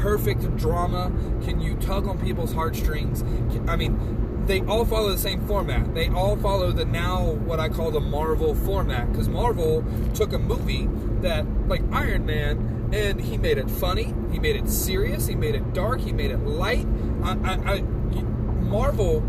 [0.00, 1.12] perfect drama?
[1.44, 3.22] Can you tug on people's heartstrings?
[3.68, 5.94] I mean, they all follow the same format.
[5.94, 10.38] They all follow the now what I call the Marvel format because Marvel took a
[10.38, 10.88] movie
[11.20, 15.54] that like Iron Man and he made it funny, he made it serious, he made
[15.54, 16.86] it dark, he made it light.
[17.22, 19.20] I, I, I Marvel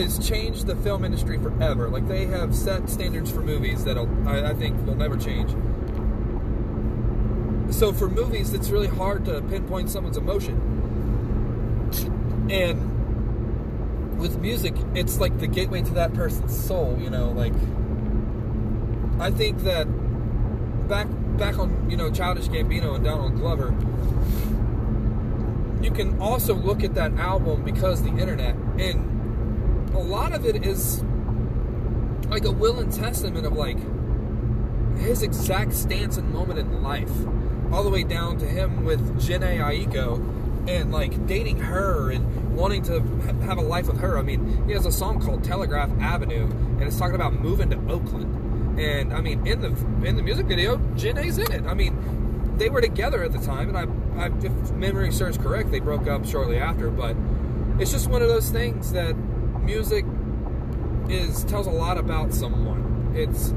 [0.00, 1.88] has changed the film industry forever.
[1.88, 5.50] Like they have set standards for movies that I, I think will never change.
[7.72, 10.56] So for movies, it's really hard to pinpoint someone's emotion.
[12.50, 16.98] And with music, it's like the gateway to that person's soul.
[17.00, 17.52] You know, like
[19.20, 19.84] I think that
[20.88, 21.06] back
[21.36, 23.74] back on you know Childish Gambino and Donald Glover,
[25.82, 29.17] you can also look at that album because the internet and
[29.98, 31.02] a lot of it is
[32.28, 33.78] like a will and testament of like
[34.98, 37.10] his exact stance and moment in life,
[37.72, 42.82] all the way down to him with Jhené Aiko and like dating her and wanting
[42.82, 44.18] to ha- have a life with her.
[44.18, 47.76] I mean, he has a song called Telegraph Avenue, and it's talking about moving to
[47.92, 48.78] Oakland.
[48.78, 49.68] And I mean, in the
[50.06, 51.64] in the music video, Jhené's in it.
[51.64, 55.72] I mean, they were together at the time, and I, I if memory serves correct,
[55.72, 56.88] they broke up shortly after.
[56.88, 57.16] But
[57.80, 59.16] it's just one of those things that
[59.68, 60.06] music
[61.10, 63.12] is tells a lot about someone.
[63.14, 63.52] It's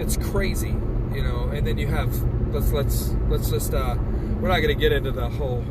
[0.00, 0.74] it's crazy,
[1.14, 1.50] you know.
[1.52, 2.10] And then you have
[2.52, 3.96] let's let's let's just uh,
[4.40, 5.62] we're not gonna get into the whole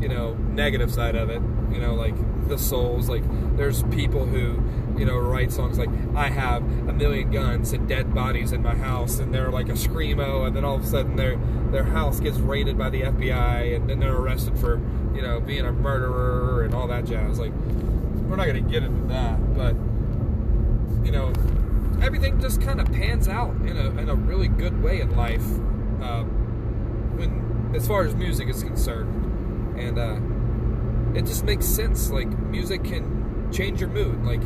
[0.00, 1.40] you know negative side of it.
[1.72, 2.16] You know, like
[2.48, 3.08] the souls.
[3.08, 3.22] Like
[3.56, 4.60] there's people who
[4.98, 8.74] you know write songs like I have a million guns and dead bodies in my
[8.74, 11.36] house, and they're like a screamo, and then all of a sudden their
[11.70, 14.80] their house gets raided by the FBI, and then they're arrested for
[15.14, 17.38] you know being a murderer and all that jazz.
[17.38, 17.52] Like
[18.28, 19.74] we're not gonna get into that, but
[21.04, 21.32] you know,
[22.02, 25.44] everything just kind of pans out in a, in a really good way in life
[26.02, 26.22] uh,
[27.16, 29.78] when as far as music is concerned.
[29.78, 34.24] And uh, it just makes sense like music can change your mood.
[34.24, 34.42] Like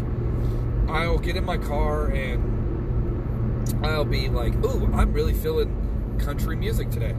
[0.89, 6.91] i'll get in my car and i'll be like ooh i'm really feeling country music
[6.91, 7.15] today.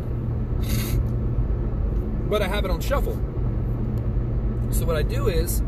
[2.29, 3.15] But i have it on shuffle.
[4.71, 5.61] So what i do is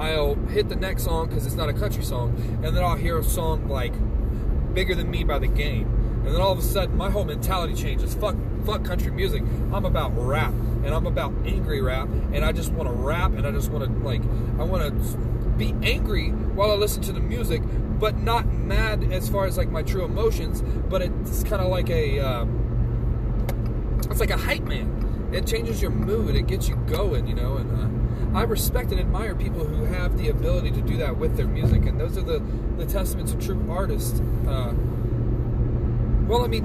[0.00, 3.18] I'll hit the next song because it's not a country song, and then I'll hear
[3.18, 3.92] a song like
[4.72, 5.86] "Bigger Than Me" by The Game,
[6.24, 8.14] and then all of a sudden my whole mentality changes.
[8.14, 9.42] Fuck, fuck country music.
[9.72, 10.52] I'm about rap,
[10.84, 13.84] and I'm about angry rap, and I just want to rap, and I just want
[13.84, 14.22] to like,
[14.58, 15.18] I want to
[15.56, 17.60] be angry while I listen to the music,
[17.98, 20.62] but not mad as far as like my true emotions.
[20.88, 22.46] But it's kind of like a, uh,
[24.10, 25.30] it's like a hype man.
[25.32, 26.36] It changes your mood.
[26.36, 27.72] It gets you going, you know, and.
[27.72, 31.46] Uh, I respect and admire people who have the ability to do that with their
[31.46, 32.42] music, and those are the,
[32.76, 34.20] the testaments of true artists.
[34.46, 34.74] Uh,
[36.26, 36.64] well, I mean,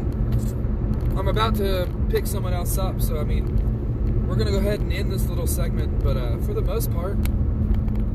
[1.18, 4.92] I'm about to pick someone else up, so I mean, we're gonna go ahead and
[4.92, 6.04] end this little segment.
[6.04, 7.18] But uh, for the most part,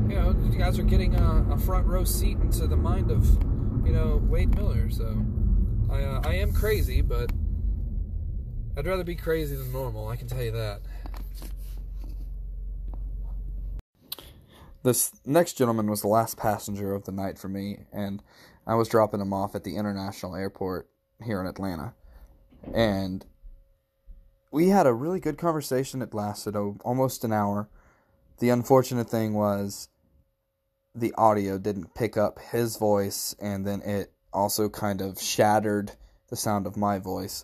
[0.09, 3.25] you know, you guys are getting a, a front row seat into the mind of,
[3.85, 4.89] you know, Wade Miller.
[4.89, 5.25] So
[5.89, 7.31] I uh, I am crazy, but
[8.77, 10.07] I'd rather be crazy than normal.
[10.07, 10.81] I can tell you that.
[14.81, 18.23] This next gentleman was the last passenger of the night for me, and
[18.65, 20.89] I was dropping him off at the international airport
[21.23, 21.93] here in Atlanta.
[22.73, 23.25] And
[24.51, 26.01] we had a really good conversation.
[26.01, 27.69] It lasted almost an hour.
[28.39, 29.89] The unfortunate thing was
[30.95, 35.91] the audio didn't pick up his voice, and then it also kind of shattered
[36.29, 37.43] the sound of my voice.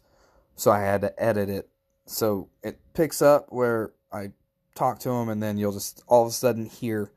[0.56, 1.70] So I had to edit it.
[2.06, 4.32] So it picks up where I
[4.74, 7.12] talk to him, and then you'll just all of a sudden hear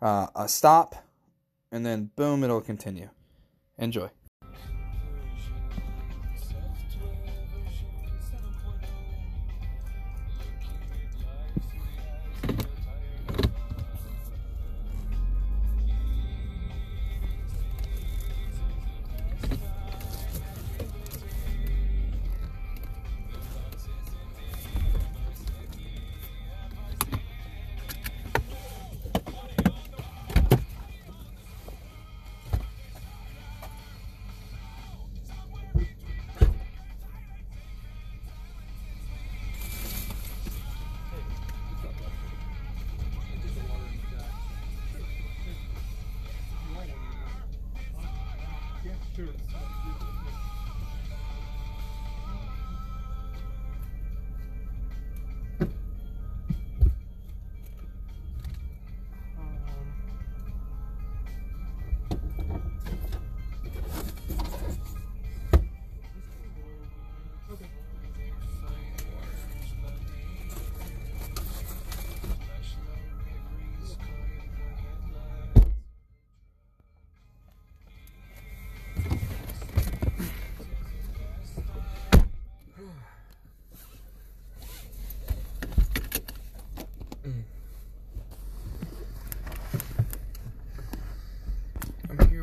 [0.00, 0.96] uh, a stop,
[1.70, 3.10] and then boom, it'll continue.
[3.78, 4.10] Enjoy.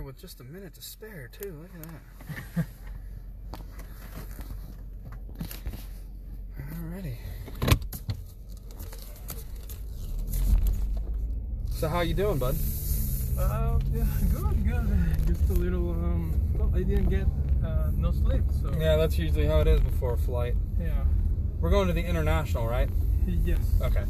[0.07, 1.53] With just a minute to spare too.
[1.61, 1.83] Look at
[2.55, 2.65] that.
[6.73, 7.17] Alrighty.
[11.71, 12.55] So how you doing, bud?
[13.37, 15.27] Uh, yeah, good, good.
[15.27, 15.89] Just a little.
[15.91, 17.27] Um, well, I didn't get
[17.65, 20.55] uh, no sleep, so Yeah, that's usually how it is before a flight.
[20.79, 21.03] yeah.
[21.59, 22.89] We're going to the international, right?
[23.43, 23.59] Yes.
[23.81, 24.05] Okay.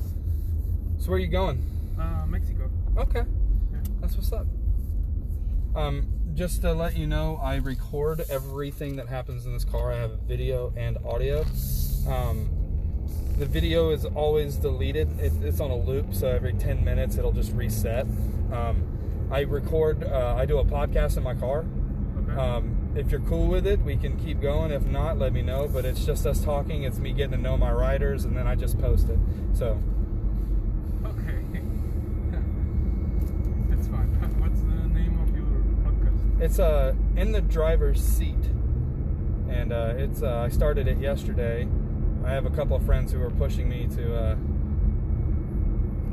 [0.99, 1.59] So where are you going?
[1.99, 2.69] Uh, Mexico.
[2.97, 3.23] Okay.
[3.71, 3.79] Yeah.
[3.99, 4.45] That's what's up.
[5.77, 9.93] Um, just to let you know, I record everything that happens in this car.
[9.93, 11.45] I have video and audio.
[12.07, 12.49] Um,
[13.37, 15.19] the video is always deleted.
[15.19, 18.07] It, it's on a loop, so every 10 minutes it'll just reset.
[18.51, 21.65] Um, I record, uh, I do a podcast in my car.
[22.23, 22.39] Okay.
[22.39, 24.71] Um, if you're cool with it, we can keep going.
[24.71, 25.67] If not, let me know.
[25.67, 26.83] But it's just us talking.
[26.83, 29.19] It's me getting to know my writers, and then I just post it.
[29.53, 29.79] So
[31.05, 31.61] okay.
[33.69, 34.07] That's fine.
[34.39, 35.45] What's the name of your
[35.85, 36.26] podcast?
[36.39, 38.45] It's uh in the driver's seat,
[39.49, 41.67] and uh, it's uh, I started it yesterday.
[42.23, 44.35] I have a couple of friends who were pushing me to uh,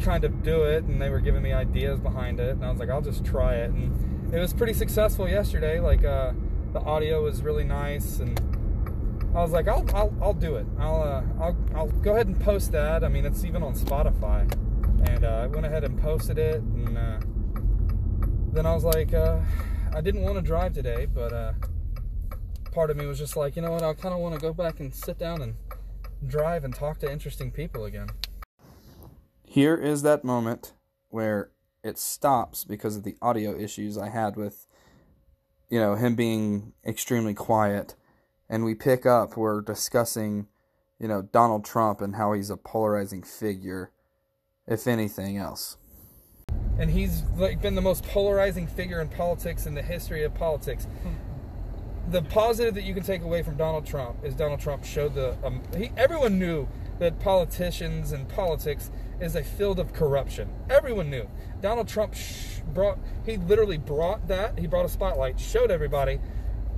[0.02, 2.78] kind of do it, and they were giving me ideas behind it, and I was
[2.78, 5.78] like, I'll just try it, and it was pretty successful yesterday.
[5.78, 6.32] Like uh,
[6.72, 8.38] the audio was really nice, and
[9.34, 10.66] I was like, I'll I'll, I'll do it.
[10.78, 13.04] I'll uh, I'll I'll go ahead and post that.
[13.04, 14.50] I mean, it's even on Spotify,
[15.06, 16.96] and uh, I went ahead and posted it, and.
[16.96, 17.18] Uh,
[18.54, 19.38] then I was like, uh,
[19.94, 21.52] I didn't want to drive today, but uh,
[22.72, 24.52] part of me was just like, you know what, I kind of want to go
[24.52, 25.54] back and sit down and
[26.26, 28.08] drive and talk to interesting people again.
[29.44, 30.72] Here is that moment
[31.10, 31.50] where
[31.84, 34.66] it stops because of the audio issues I had with,
[35.68, 37.94] you know, him being extremely quiet.
[38.48, 40.48] And we pick up, we're discussing,
[40.98, 43.92] you know, Donald Trump and how he's a polarizing figure,
[44.66, 45.76] if anything else
[46.78, 50.86] and he's like been the most polarizing figure in politics in the history of politics.
[52.10, 55.36] The positive that you can take away from Donald Trump is Donald Trump showed the
[55.44, 60.50] um, he, everyone knew that politicians and politics is a field of corruption.
[60.68, 61.26] Everyone knew.
[61.60, 66.20] Donald Trump sh- brought he literally brought that he brought a spotlight, showed everybody,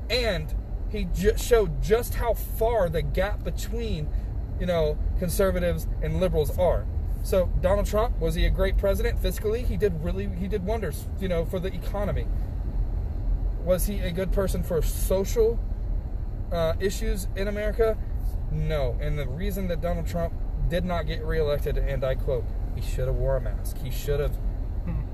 [0.09, 0.55] and
[0.91, 4.09] he ju- showed just how far the gap between
[4.61, 6.87] you know conservatives and liberals are.
[7.27, 9.67] So Donald Trump was he a great president fiscally?
[9.67, 12.25] He did really he did wonders, you know, for the economy.
[13.65, 15.59] Was he a good person for social
[16.53, 17.99] uh, issues in America?
[18.53, 18.97] No.
[19.01, 20.35] And the reason that Donald Trump
[20.69, 22.45] did not get reelected, and I quote,
[22.77, 23.77] he should have wore a mask.
[23.79, 24.39] He should have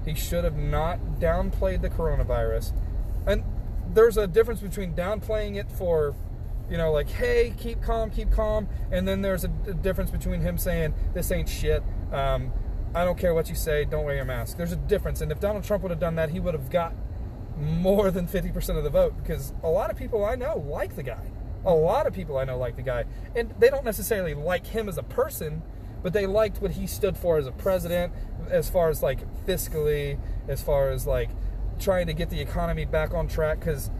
[0.05, 2.75] he should have not downplayed the coronavirus.
[3.27, 3.42] And
[3.88, 6.14] there's a difference between downplaying it for
[6.73, 8.69] you know, like, hey, keep calm, keep calm.
[8.90, 11.83] And then there's a, a difference between him saying, this ain't shit.
[12.13, 12.52] Um,
[12.94, 14.58] I don't care what you say, don't wear your mask.
[14.58, 15.23] There's a difference.
[15.23, 16.94] And if Donald Trump would have done that, he would have got
[17.56, 21.02] more than 50% of the vote because a lot of people I know like the
[21.02, 21.31] guy.
[21.65, 23.04] A lot of people I know like the guy.
[23.35, 25.63] And they don't necessarily like him as a person,
[26.02, 28.13] but they liked what he stood for as a president,
[28.50, 31.31] as far as like fiscally, as far as like
[31.79, 33.60] trying to get the economy back on track.
[33.60, 33.90] Because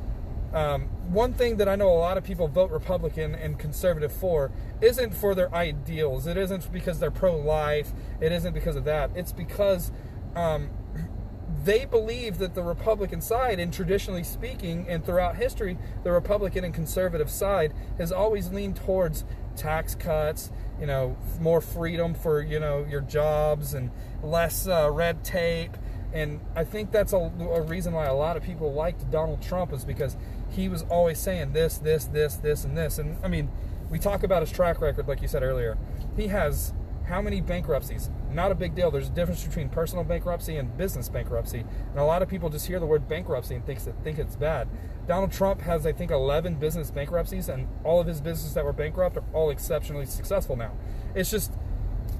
[0.53, 0.83] um,
[1.13, 4.51] one thing that I know a lot of people vote Republican and conservative for
[4.81, 6.27] isn't for their ideals.
[6.27, 7.93] It isn't because they're pro life.
[8.21, 9.11] It isn't because of that.
[9.15, 9.93] It's because
[10.37, 10.71] um,
[11.65, 16.75] they believe that the Republican side, and traditionally speaking, and throughout history, the Republican and
[16.75, 19.25] conservative side has always leaned towards
[19.57, 23.91] tax cuts, you know, more freedom for, you know, your jobs and
[24.23, 25.77] less uh, red tape.
[26.13, 29.73] And I think that's a, a reason why a lot of people liked Donald Trump
[29.73, 30.17] is because
[30.53, 32.99] he was always saying this, this, this, this, and this.
[32.99, 33.51] And I mean,
[33.91, 35.77] we talk about his track record, like you said earlier.
[36.17, 36.73] He has
[37.07, 38.11] how many bankruptcies?
[38.31, 38.91] Not a big deal.
[38.91, 41.61] There's a difference between personal bankruptcy and business bankruptcy.
[41.61, 44.37] And a lot of people just hear the word bankruptcy and thinks that, think it's
[44.37, 44.69] bad.
[45.07, 48.73] Donald Trump has, I think, 11 business bankruptcies, and all of his businesses that were
[48.73, 50.73] bankrupt are all exceptionally successful now.
[51.15, 51.53] It's just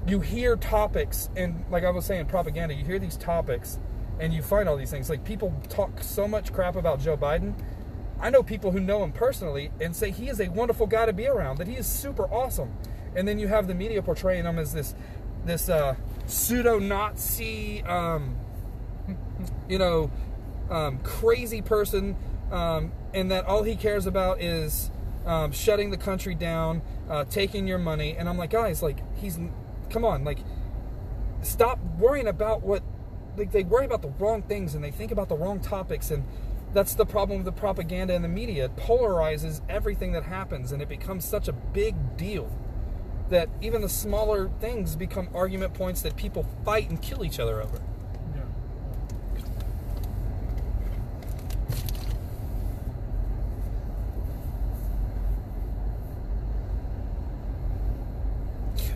[0.05, 2.75] you hear topics, and like I was saying, propaganda.
[2.75, 3.79] You hear these topics,
[4.19, 5.09] and you find all these things.
[5.09, 7.53] Like people talk so much crap about Joe Biden,
[8.23, 11.11] I know people who know him personally and say he is a wonderful guy to
[11.11, 12.73] be around, that he is super awesome.
[13.15, 14.95] And then you have the media portraying him as this
[15.45, 15.95] this uh,
[16.25, 18.37] pseudo Nazi, um,
[19.69, 20.09] you know,
[20.69, 22.15] um, crazy person,
[22.49, 24.89] um, and that all he cares about is
[25.25, 28.15] um, shutting the country down, uh, taking your money.
[28.17, 29.37] And I'm like, guys, like he's,
[29.89, 30.39] come on, like
[31.41, 32.83] stop worrying about what
[33.35, 36.23] like they worry about the wrong things and they think about the wrong topics and
[36.73, 40.81] that's the problem with the propaganda and the media it polarizes everything that happens and
[40.81, 42.49] it becomes such a big deal
[43.29, 47.61] that even the smaller things become argument points that people fight and kill each other
[47.61, 47.79] over
[48.35, 48.41] Yeah.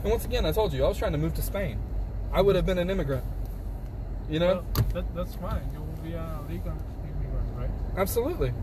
[0.03, 1.79] and once again i told you i was trying to move to spain
[2.31, 3.23] i would have been an immigrant
[4.29, 5.61] you know Well, that, that's fine.
[5.73, 6.96] You will be a legal immigrant, right?
[7.97, 8.53] Absolutely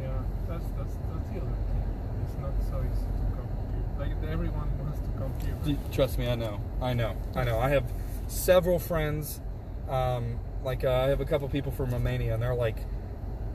[0.00, 0.08] Yeah.
[0.48, 1.82] That's that's that's the other thing.
[2.24, 3.84] It's not so easy to come here.
[3.98, 5.56] Like everyone wants to come here.
[5.64, 6.60] D- Trust me, I know.
[6.82, 7.16] I know.
[7.34, 7.58] I know.
[7.58, 7.84] I have
[8.28, 9.40] several friends.
[9.88, 12.78] Um, like uh, I have a couple people from Romania, and they're like,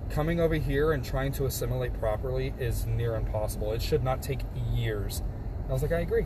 [0.09, 3.73] coming over here and trying to assimilate properly is near impossible.
[3.73, 4.41] It should not take
[4.73, 5.21] years.
[5.69, 6.25] I was like, I agree.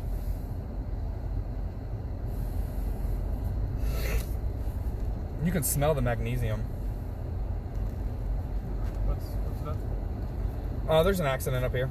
[5.43, 6.62] You can smell the magnesium.
[9.06, 9.97] What's what's that for?
[10.88, 11.90] Uh, there's an accident up here.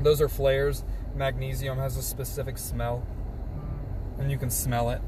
[0.00, 0.84] Those are flares.
[1.14, 3.04] Magnesium has a specific smell,
[4.18, 5.00] and you can smell it.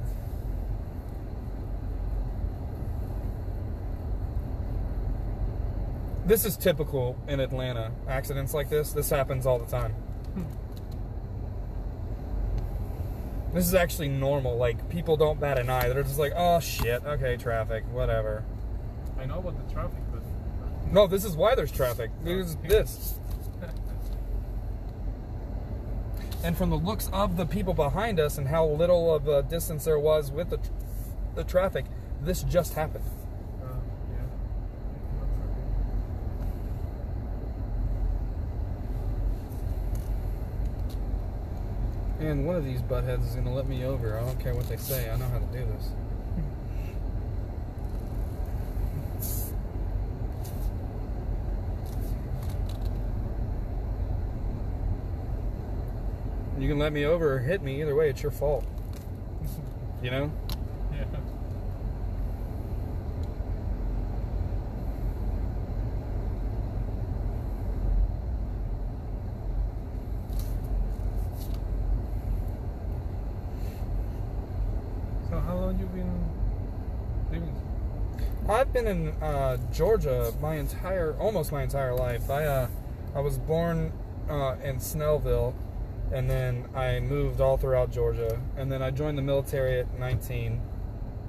[6.27, 7.93] This is typical in Atlanta.
[8.09, 9.95] Accidents like this, this happens all the time.
[13.53, 14.57] This is actually normal.
[14.57, 15.89] Like people don't bat an eye.
[15.89, 18.43] They're just like, "Oh shit, okay, traffic, whatever."
[19.17, 20.01] I know about the traffic,
[20.95, 22.13] No, this is why there's traffic.
[22.23, 23.19] There's this.
[26.45, 29.87] And from the looks of the people behind us and how little of a distance
[29.87, 30.71] there was with the, tr-
[31.37, 31.87] the traffic,
[32.21, 33.05] this just happened.
[33.63, 33.69] uh,
[42.21, 42.29] yeah.
[42.29, 44.19] And one of these buttheads is going to let me over.
[44.19, 45.11] I don't care what they say.
[45.11, 45.89] I know how to do this.
[56.59, 57.83] You can let me over or hit me.
[57.83, 58.65] Either way, it's your fault.
[60.03, 60.31] You know?
[60.93, 61.05] Yeah.
[75.31, 76.29] So how long you been
[77.33, 77.55] living?
[78.47, 82.29] I've been in uh, Georgia my entire, almost my entire life.
[82.29, 82.69] I, uh,
[83.15, 83.91] I was born
[84.29, 85.55] uh, in Snellville,
[86.13, 90.61] and then I moved all throughout Georgia, and then I joined the military at 19,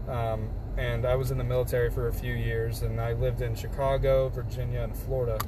[0.07, 3.55] um, and I was in the military for a few years, and I lived in
[3.55, 5.39] Chicago, Virginia, and Florida,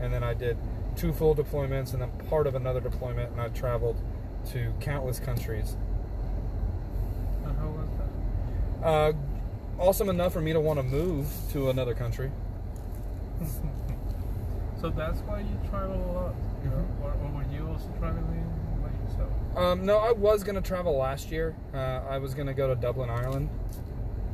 [0.00, 0.56] and then I did
[0.96, 3.96] two full deployments, and then part of another deployment, and I traveled
[4.52, 5.76] to countless countries.
[7.44, 7.88] And how was
[8.80, 8.86] that?
[8.86, 9.12] Uh,
[9.78, 12.30] awesome enough for me to want to move to another country.
[14.80, 16.76] So that's why you travel a lot, you know?
[16.76, 17.04] Mhm.
[17.04, 18.24] Or, or were you also traveling
[19.20, 19.56] yourself?
[19.56, 21.54] Um, no, I was gonna travel last year.
[21.74, 23.48] Uh, I was gonna go to Dublin, Ireland,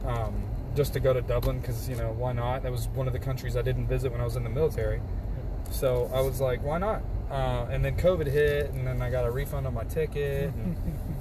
[0.05, 0.35] um,
[0.75, 2.63] just to go to Dublin because you know why not?
[2.63, 5.01] That was one of the countries I didn't visit when I was in the military.
[5.71, 7.03] So I was like, why not?
[7.31, 10.53] Uh, and then COVID hit, and then I got a refund on my ticket.
[10.55, 10.77] And,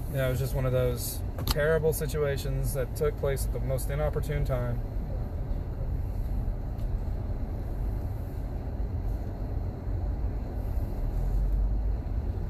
[0.11, 3.59] you know, it was just one of those terrible situations that took place at the
[3.61, 4.79] most inopportune time.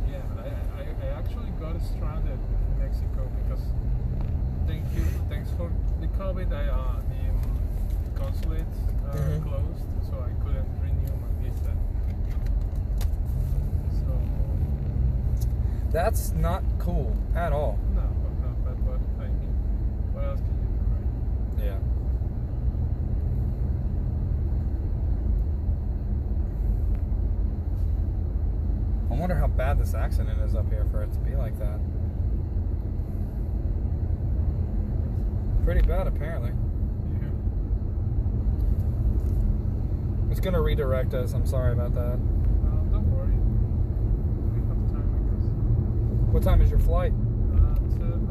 [0.10, 3.64] Yeah, I, I, I actually got stranded in Mexico because
[4.68, 6.52] thank you, thanks for the COVID.
[6.54, 7.60] I, uh, the, um,
[8.14, 8.78] the consulates
[9.10, 9.44] uh, Mhm.
[9.44, 11.74] closed, so I couldn't renew my visa.
[14.00, 14.12] So
[15.92, 17.78] That's not cool at all.
[17.96, 19.56] no, but no, but what I mean,
[20.14, 21.66] what else can you do, right?
[21.66, 21.80] Yeah.
[29.12, 31.80] I wonder how bad this accident is up here for it to be like that.
[35.64, 36.52] Pretty bad, apparently.
[37.20, 37.30] Yeah.
[40.30, 41.34] It's gonna redirect us.
[41.34, 42.14] I'm sorry about that.
[42.14, 43.34] Uh, don't worry.
[44.54, 47.14] We have time, I What time is your flight?
[47.52, 48.28] Uh, seven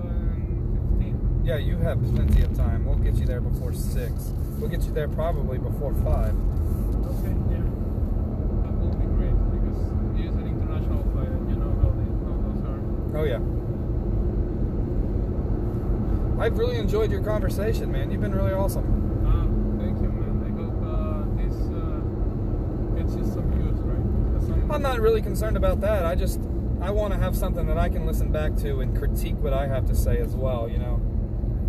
[0.93, 1.43] fifteen.
[1.45, 2.87] Yeah, you have plenty of time.
[2.87, 4.33] We'll get you there before six.
[4.61, 6.37] We'll get you there probably before five.
[7.05, 7.35] Okay.
[7.51, 7.65] Yeah.
[13.17, 13.39] Oh yeah.
[16.43, 18.11] I've really enjoyed your conversation, man.
[18.11, 18.85] You've been really awesome.
[19.25, 20.43] Uh, thank you, man.
[20.45, 22.01] I hope uh, this uh,
[22.97, 24.43] gets you some views, right?
[24.43, 26.05] Some, I'm not really concerned about that.
[26.05, 26.41] I just
[26.81, 29.69] I want to have something that I can listen back to and critique what I
[29.69, 30.69] have to say as well.
[30.69, 31.01] You know,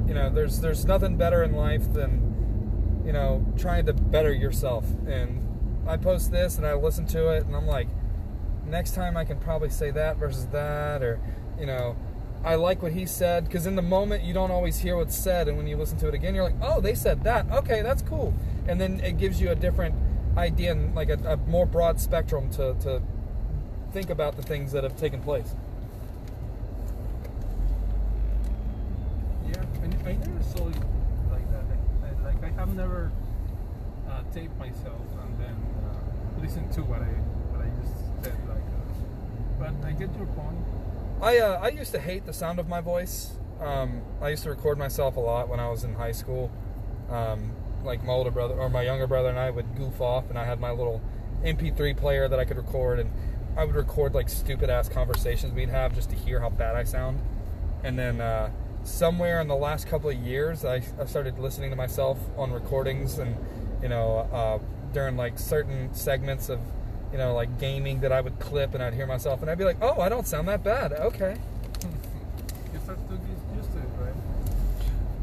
[0.08, 4.86] you know, there's there's nothing better in life than you know trying to better yourself.
[5.08, 5.42] And
[5.88, 7.88] I post this and I listen to it and I'm like,
[8.68, 11.20] next time I can probably say that versus that, or
[11.60, 11.96] you know.
[12.44, 15.48] I like what he said because in the moment you don't always hear what's said,
[15.48, 17.50] and when you listen to it again, you're like, "Oh, they said that.
[17.50, 18.36] Okay, that's cool."
[18.68, 19.96] And then it gives you a different
[20.38, 23.02] idea and like a, a more broad spectrum to, to
[23.94, 25.56] think about the things that have taken place.
[29.48, 30.76] Yeah, I, I never saw it
[31.32, 31.64] like that.
[32.04, 33.12] I, like I have never
[34.10, 37.12] uh, taped myself and then uh, listened to what I
[37.54, 38.38] what I just said.
[38.50, 40.58] Like, uh, but I get your point.
[41.22, 43.32] I uh, I used to hate the sound of my voice.
[43.62, 46.52] Um, I used to record myself a lot when I was in high school.
[47.10, 47.52] Um,
[47.84, 50.44] like my older brother or my younger brother and I would goof off, and I
[50.44, 51.02] had my little
[51.44, 53.12] MP3 player that I could record, and
[53.56, 56.84] I would record like stupid ass conversations we'd have just to hear how bad I
[56.84, 57.22] sound.
[57.84, 58.50] And then uh,
[58.84, 63.20] somewhere in the last couple of years, I, I started listening to myself on recordings,
[63.20, 63.38] and
[63.84, 64.60] you know, uh,
[64.94, 66.60] during like certain segments of
[67.12, 69.64] you know like gaming that I would clip, and I'd hear myself, and I'd be
[69.64, 70.94] like, oh, I don't sound that bad.
[70.94, 71.38] Okay.
[72.74, 74.14] You start to get used to it, right?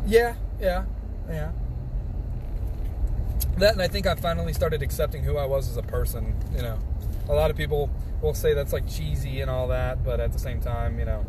[0.07, 0.85] Yeah, yeah,
[1.29, 1.53] yeah.
[3.59, 6.35] That, and I think I finally started accepting who I was as a person.
[6.55, 6.79] You know,
[7.29, 7.91] a lot of people
[8.23, 11.27] will say that's like cheesy and all that, but at the same time, you know,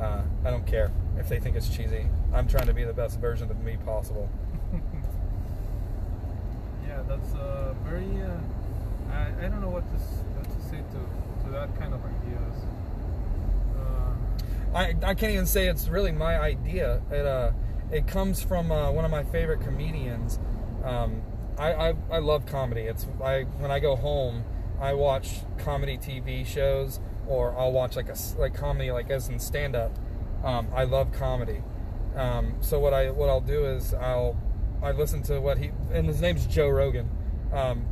[0.00, 2.06] uh, I don't care if they think it's cheesy.
[2.32, 4.28] I'm trying to be the best version of me possible.
[6.86, 8.22] Yeah, that's uh, very.
[8.22, 8.38] Uh,
[9.10, 12.54] I, I don't know what to what to say to to that kind of ideas.
[13.76, 17.02] Uh, I, I can't even say it's really my idea.
[17.10, 17.52] It uh
[17.90, 20.38] it comes from uh, one of my favorite comedians.
[20.84, 21.22] Um,
[21.58, 22.82] I, I I love comedy.
[22.82, 24.44] It's I when I go home,
[24.80, 29.38] I watch comedy TV shows or I'll watch like a like comedy like as in
[29.38, 29.96] stand up.
[30.44, 31.62] Um, I love comedy.
[32.14, 34.36] Um, so what I what I'll do is I'll
[34.82, 37.10] I listen to what he and his name's Joe Rogan.
[37.52, 37.86] Um,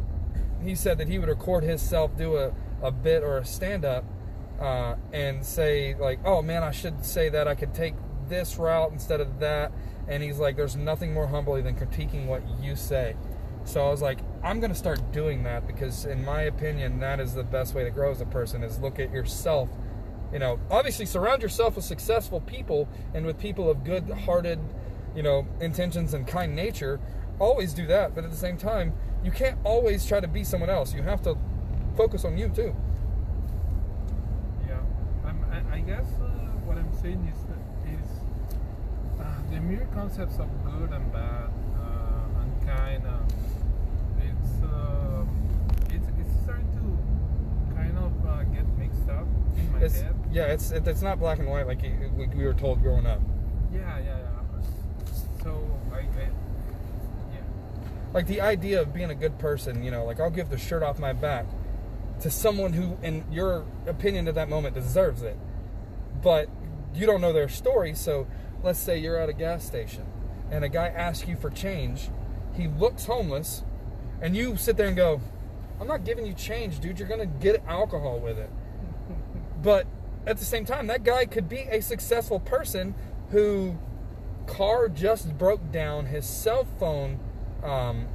[0.62, 2.52] he said that he would record himself do a,
[2.82, 4.04] a bit or a stand up
[4.60, 7.46] uh, and say like, "Oh man, I should say that.
[7.48, 7.94] I could take
[8.28, 9.72] this route instead of that."
[10.08, 13.16] And he's like, "There's nothing more humbling than critiquing what you say."
[13.64, 17.34] So I was like, "I'm gonna start doing that because, in my opinion, that is
[17.34, 18.62] the best way to grow as a person.
[18.62, 19.68] Is look at yourself.
[20.32, 24.58] You know, obviously surround yourself with successful people and with people of good-hearted,
[25.14, 26.98] you know, intentions and kind nature.
[27.38, 30.70] Always do that, but at the same time, you can't always try to be someone
[30.70, 30.94] else.
[30.94, 31.36] You have to
[31.96, 32.74] focus on you too."
[34.66, 34.78] yeah,
[35.24, 36.26] I'm, I, I guess uh,
[36.64, 37.60] what I'm saying is that
[37.92, 43.06] is uh, the mere concepts of good and bad uh, and kind.
[43.06, 43.26] Um,
[44.18, 45.24] it's uh,
[45.94, 49.26] it's it's starting to kind of uh, get mixed up
[49.56, 50.14] in my It's head.
[50.32, 51.82] yeah, it's it, it's not black and white like
[52.16, 53.20] like we were told growing up.
[53.72, 55.42] Yeah, yeah, yeah.
[55.42, 56.28] So I, I.
[58.16, 60.82] Like the idea of being a good person, you know, like I'll give the shirt
[60.82, 61.44] off my back
[62.20, 65.36] to someone who, in your opinion at that moment, deserves it,
[66.22, 66.48] but
[66.94, 67.92] you don't know their story.
[67.92, 68.26] So
[68.62, 70.06] let's say you're at a gas station
[70.50, 72.08] and a guy asks you for change,
[72.54, 73.64] he looks homeless,
[74.22, 75.20] and you sit there and go,
[75.78, 76.98] "I'm not giving you change, dude.
[76.98, 78.48] You're gonna get alcohol with it."
[79.62, 79.86] But
[80.26, 82.94] at the same time, that guy could be a successful person
[83.28, 83.76] who
[84.46, 86.06] car just broke down.
[86.06, 87.20] His cell phone,
[87.62, 88.06] um,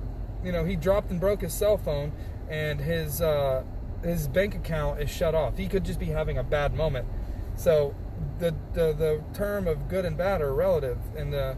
[0.44, 2.12] you know, he dropped and broke his cell phone,
[2.50, 3.64] and his uh,
[4.04, 5.58] his bank account is shut off.
[5.58, 7.08] He could just be having a bad moment.
[7.56, 7.96] So
[8.40, 11.58] the the, the term of good and bad are relative in the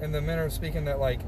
[0.00, 1.20] in the manner of speaking that like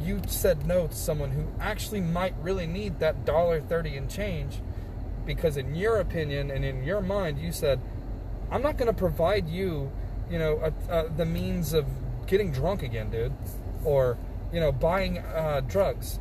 [0.00, 4.60] you said no to someone who actually might really need that dollar thirty in change
[5.24, 7.80] because in your opinion and in your mind you said
[8.50, 9.90] i'm not going to provide you
[10.28, 10.58] you know
[10.90, 11.86] a, a, the means of
[12.26, 13.32] getting drunk again dude
[13.84, 14.18] or
[14.54, 16.20] you know buying uh, drugs.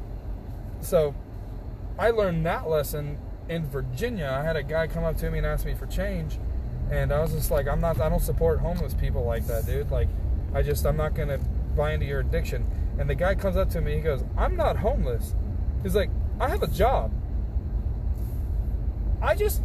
[0.81, 1.15] So
[1.99, 4.35] i learned that lesson in virginia.
[4.37, 6.39] I had a guy come up to me and ask me for change
[6.91, 9.91] and i was just like i'm not i don't support homeless people like that dude.
[9.91, 10.09] Like
[10.53, 11.39] i just i'm not to
[11.75, 12.65] buy into your addiction.
[12.99, 15.35] And the guy comes up to me he goes i'm not homeless.
[15.83, 16.09] He's like
[16.39, 17.13] i have a job.
[19.21, 19.61] I just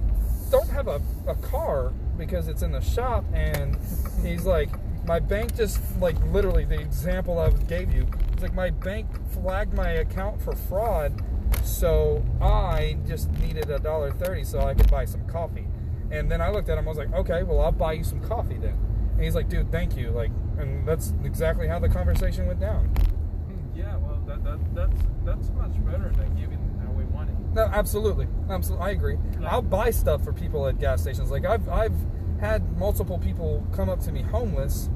[0.51, 3.77] don't have a, a car because it's in the shop and
[4.23, 4.71] he's like
[5.09, 9.73] my bank just like literally the example I gave you it's like my bank flagged
[9.75, 11.21] my account for fraud
[11.65, 15.67] so I just needed a dollar thirty so I could buy some coffee
[16.11, 16.87] And then I looked at him.
[16.87, 18.77] I was like, okay, well, I'll buy you some coffee then.
[19.15, 20.09] And he's like, dude, thank you.
[20.11, 22.87] Like, and that's exactly how the conversation went down.
[22.87, 27.33] Hmm, Yeah, well, that, that that's that's much better than giving away money.
[27.53, 29.17] No, absolutely, absolutely, I agree.
[29.39, 31.31] Like- I'll buy stuff for people at gas stations.
[31.31, 31.97] Like I've I've
[32.41, 34.89] had multiple people come up to me homeless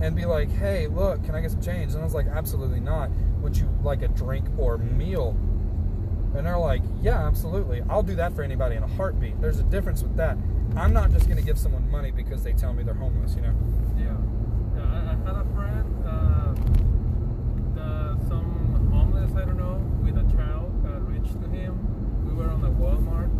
[0.00, 2.80] and be like, "Hey, look, can I get some change?" And I was like, "Absolutely
[2.80, 3.10] not.
[3.40, 5.36] Would you like a drink or meal?"
[6.34, 7.82] And they're like, "Yeah, absolutely.
[7.88, 10.36] I'll do that for anybody in a heartbeat." There's a difference with that.
[10.76, 13.34] I'm not just going to give someone money because they tell me they're homeless.
[13.36, 13.54] You know?
[13.96, 14.16] Yeah,
[14.76, 14.82] yeah.
[14.84, 16.52] I, I had a friend, uh,
[17.74, 21.72] the, some homeless, I don't know, with a child uh, reached to him.
[22.26, 23.30] We were on a Walmart,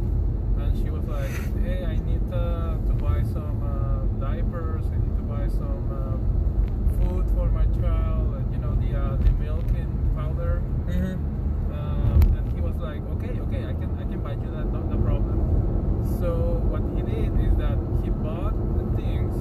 [0.62, 1.28] and she was like,
[1.62, 4.86] "Hey, I need uh, to buy some uh, diapers.
[4.86, 6.35] I need to buy some uh,
[7.06, 8.34] food for my child.
[8.34, 11.14] And, you know, the uh, the milk and powder." Mm-hmm.
[11.72, 14.80] Um, and he was like, okay, okay, I can, I can buy you that, no,
[14.80, 15.38] no problem.
[16.20, 19.34] So what he did is that he bought the things,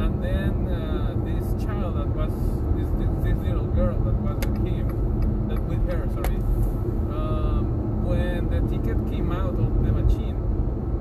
[0.00, 2.34] and then uh, this child that was
[2.76, 4.86] this, this, this little girl that was with him,
[5.48, 6.36] that with her, sorry.
[7.16, 10.36] Um, when the ticket came out of the machine,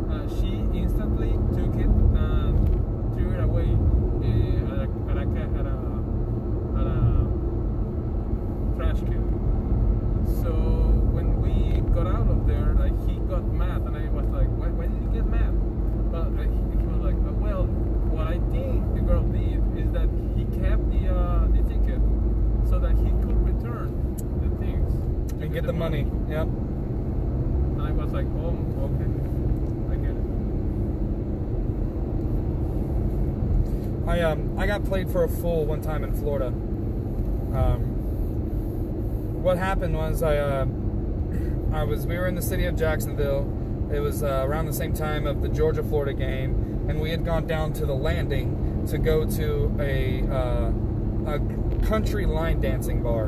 [0.10, 2.56] uh, she instantly took it and
[3.18, 5.78] threw it away uh, at a, at a, ca- at a,
[6.80, 7.00] at a
[8.78, 9.20] trash can.
[10.42, 10.52] So
[11.12, 14.70] when we got out of there, like he got mad, and I was like, "Why,
[14.70, 15.52] why did you get mad?"
[16.12, 17.66] But uh, he, he was like, uh, "Well,
[18.14, 22.00] what I think the girl did is that he kept the uh, the ticket
[22.70, 24.94] so that he could return the things
[25.42, 26.06] And get the money.
[26.30, 26.48] Yep.
[26.48, 28.56] And I was like, "Oh,
[28.94, 29.10] okay,
[29.90, 30.26] I get it."
[34.08, 36.48] I um I got played for a fool one time in Florida.
[36.48, 37.82] Um,
[39.44, 40.66] what happened was I uh,
[41.74, 43.58] I was we were in the city of Jacksonville.
[43.94, 47.26] It was uh, around the same time of the Georgia Florida game, and we had
[47.26, 50.72] gone down to the landing to go to a uh,
[51.28, 51.40] a
[51.86, 53.26] country line dancing bar.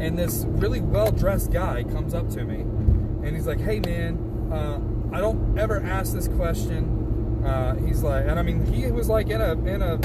[0.00, 4.50] And this really well dressed guy comes up to me, and he's like, "Hey man,
[4.52, 4.80] uh,
[5.16, 6.93] I don't ever ask this question."
[7.44, 9.96] Uh, he's like, and I mean, he was like in a in a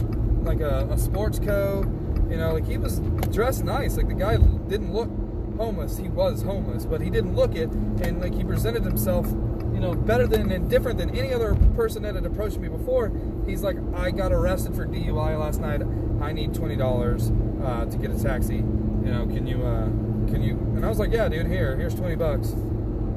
[0.44, 1.86] like a, a sports coat,
[2.30, 3.00] you know, like he was
[3.32, 3.98] dressed nice.
[3.98, 5.10] Like the guy didn't look
[5.58, 5.98] homeless.
[5.98, 9.94] He was homeless, but he didn't look it, and like he presented himself, you know,
[9.94, 13.12] better than and different than any other person that had approached me before.
[13.46, 15.82] He's like, I got arrested for DUI last night.
[16.22, 17.32] I need twenty dollars
[17.64, 18.58] uh, to get a taxi.
[18.58, 19.86] You know, can you uh,
[20.30, 20.56] can you?
[20.76, 22.54] And I was like, yeah, dude, here, here's twenty bucks.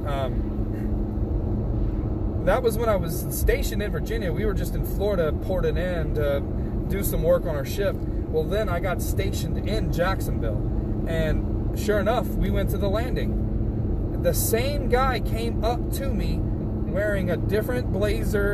[0.07, 0.52] Um,
[2.45, 4.33] that was when I was stationed in Virginia.
[4.33, 6.41] We were just in Florida, porting in to
[6.89, 7.95] do some work on our ship.
[7.97, 10.61] Well, then I got stationed in Jacksonville,
[11.07, 14.23] and sure enough, we went to the landing.
[14.23, 18.53] The same guy came up to me wearing a different blazer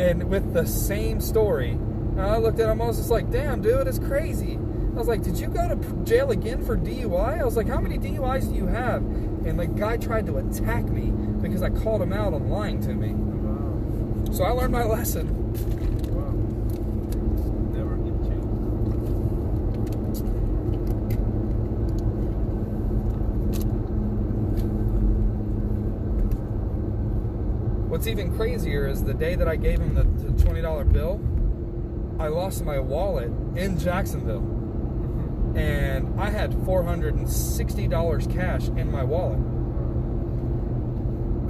[0.00, 1.70] and with the same story.
[1.70, 4.56] And I looked at him, I was just like, damn, dude, it's crazy.
[4.56, 7.40] I was like, did you go to jail again for DUI?
[7.40, 9.02] I was like, how many DUIs do you have?
[9.02, 11.12] And the guy tried to attack me
[11.42, 13.12] because I called him out on lying to me.
[13.12, 15.26] Wow, So I learned my lesson.
[16.12, 16.32] wow.
[17.72, 17.96] Never
[18.28, 18.44] change.
[27.90, 31.20] What's even crazier is the day that I gave him the, the $20 bill,
[32.18, 34.42] I lost my wallet in Jacksonville.
[34.42, 35.56] Mm-hmm.
[35.56, 39.40] And I had $460 cash in my wallet.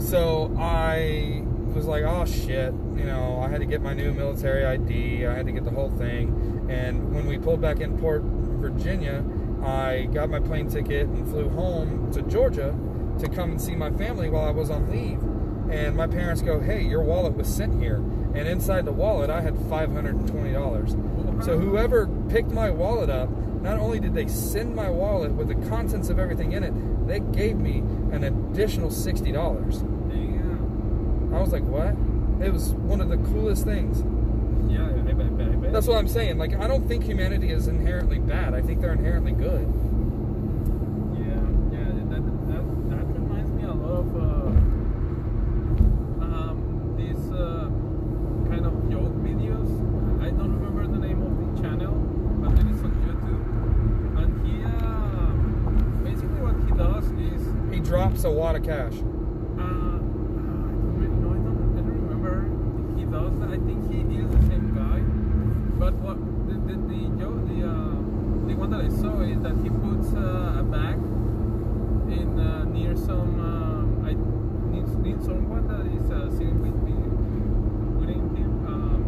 [0.00, 1.44] So I
[1.74, 5.34] was like, oh shit, you know, I had to get my new military ID, I
[5.34, 6.66] had to get the whole thing.
[6.68, 9.24] And when we pulled back in Port Virginia,
[9.62, 12.74] I got my plane ticket and flew home to Georgia
[13.20, 15.20] to come and see my family while I was on leave.
[15.70, 17.96] And my parents go, hey, your wallet was sent here.
[18.34, 21.44] And inside the wallet, I had $520.
[21.44, 23.30] So whoever picked my wallet up,
[23.62, 26.72] not only did they send my wallet with the contents of everything in it,
[27.06, 27.78] they gave me
[28.12, 29.89] an additional $60.
[31.32, 31.94] I was like, what?
[32.44, 34.02] It was one of the coolest things.
[34.70, 35.72] Yeah, I bet, I bet, I bet.
[35.72, 36.38] That's what I'm saying.
[36.38, 38.54] Like, I don't think humanity is inherently bad.
[38.54, 39.66] I think they're inherently good.
[41.14, 44.50] Yeah, yeah, that, that, that reminds me a lot of uh,
[46.24, 46.56] um,
[46.96, 47.68] these uh,
[48.48, 49.70] kind of joke videos.
[50.22, 51.94] I don't remember the name of the channel,
[52.42, 53.44] but it is on YouTube.
[54.18, 55.32] And he, uh,
[56.04, 57.42] basically what he does is,
[57.74, 58.94] He drops a wad of cash.
[58.94, 58.96] uh,
[59.60, 62.36] I don't really know, I don't, I don't remember.
[62.98, 63.50] He does that.
[63.50, 65.00] I think he is the same guy.
[65.80, 67.96] But what the the the, joke, the, uh,
[68.46, 70.96] the one that I saw is that he puts uh, a bag
[72.12, 74.12] in uh, near some um, I
[74.74, 76.92] needs need someone that is uh, sitting with me,
[77.96, 78.52] within him.
[78.68, 79.00] Um,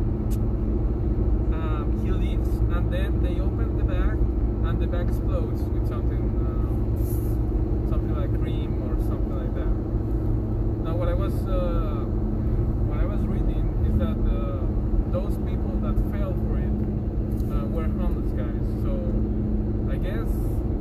[1.52, 6.24] um, he leaves, and then they open the bag, and the bag explodes with something,
[6.40, 6.96] um,
[7.90, 9.72] something like cream or something like that.
[10.88, 12.04] Now, what I was, uh,
[12.88, 14.60] what I was reading is that uh,
[15.12, 16.72] those people that fell for it
[17.50, 18.64] uh, were homeless guys.
[18.82, 18.90] So,
[19.90, 20.30] I guess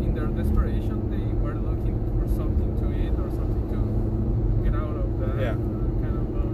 [0.02, 3.80] in their desperation, they were looking for something to eat or something to
[4.64, 5.54] get out of that Yeah.
[5.54, 5.56] uh,
[6.02, 6.28] kind of.
[6.34, 6.50] Uh,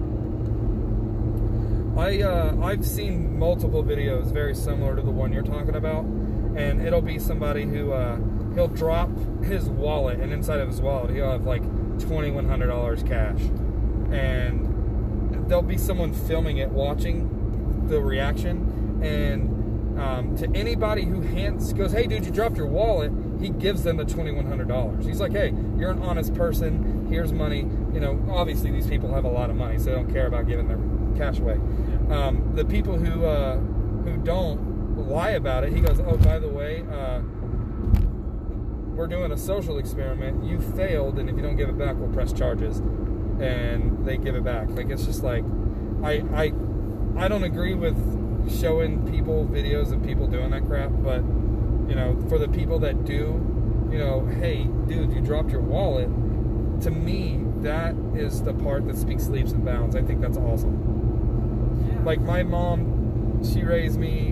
[2.02, 6.80] I uh, I've seen multiple videos very similar to the one you're talking about, and
[6.86, 8.20] it'll be somebody who uh,
[8.54, 9.10] he'll drop
[9.44, 11.64] his wallet, and inside of his wallet he'll have like
[12.00, 13.40] twenty one hundred dollars cash,
[14.12, 21.74] and there'll be someone filming it, watching the reaction, and um, to anybody who hands
[21.74, 23.12] goes, "Hey, dude, you dropped your wallet,"
[23.42, 25.04] he gives them the twenty one hundred dollars.
[25.04, 27.08] He's like, "Hey, you're an honest person.
[27.10, 27.62] Here's money."
[27.92, 30.48] You know, obviously these people have a lot of money, so they don't care about
[30.48, 30.78] giving their
[31.18, 31.60] cash away.
[32.10, 36.48] Um, the people who uh, who don't lie about it, he goes, "Oh, by the
[36.48, 37.22] way, uh,
[38.96, 40.44] we're doing a social experiment.
[40.44, 42.80] You failed, and if you don't give it back, we'll press charges."
[43.40, 44.70] And they give it back.
[44.70, 45.44] Like it's just like,
[46.04, 46.54] I I
[47.18, 47.96] I don't agree with
[48.50, 51.24] showing people videos of people doing that crap, but
[51.90, 56.10] you know, for the people that do, you know, hey, dude, you dropped your wallet.
[56.82, 59.96] To me, that is the part that speaks leaps and bounds.
[59.96, 61.07] I think that's awesome.
[62.04, 64.32] Like my mom she raised me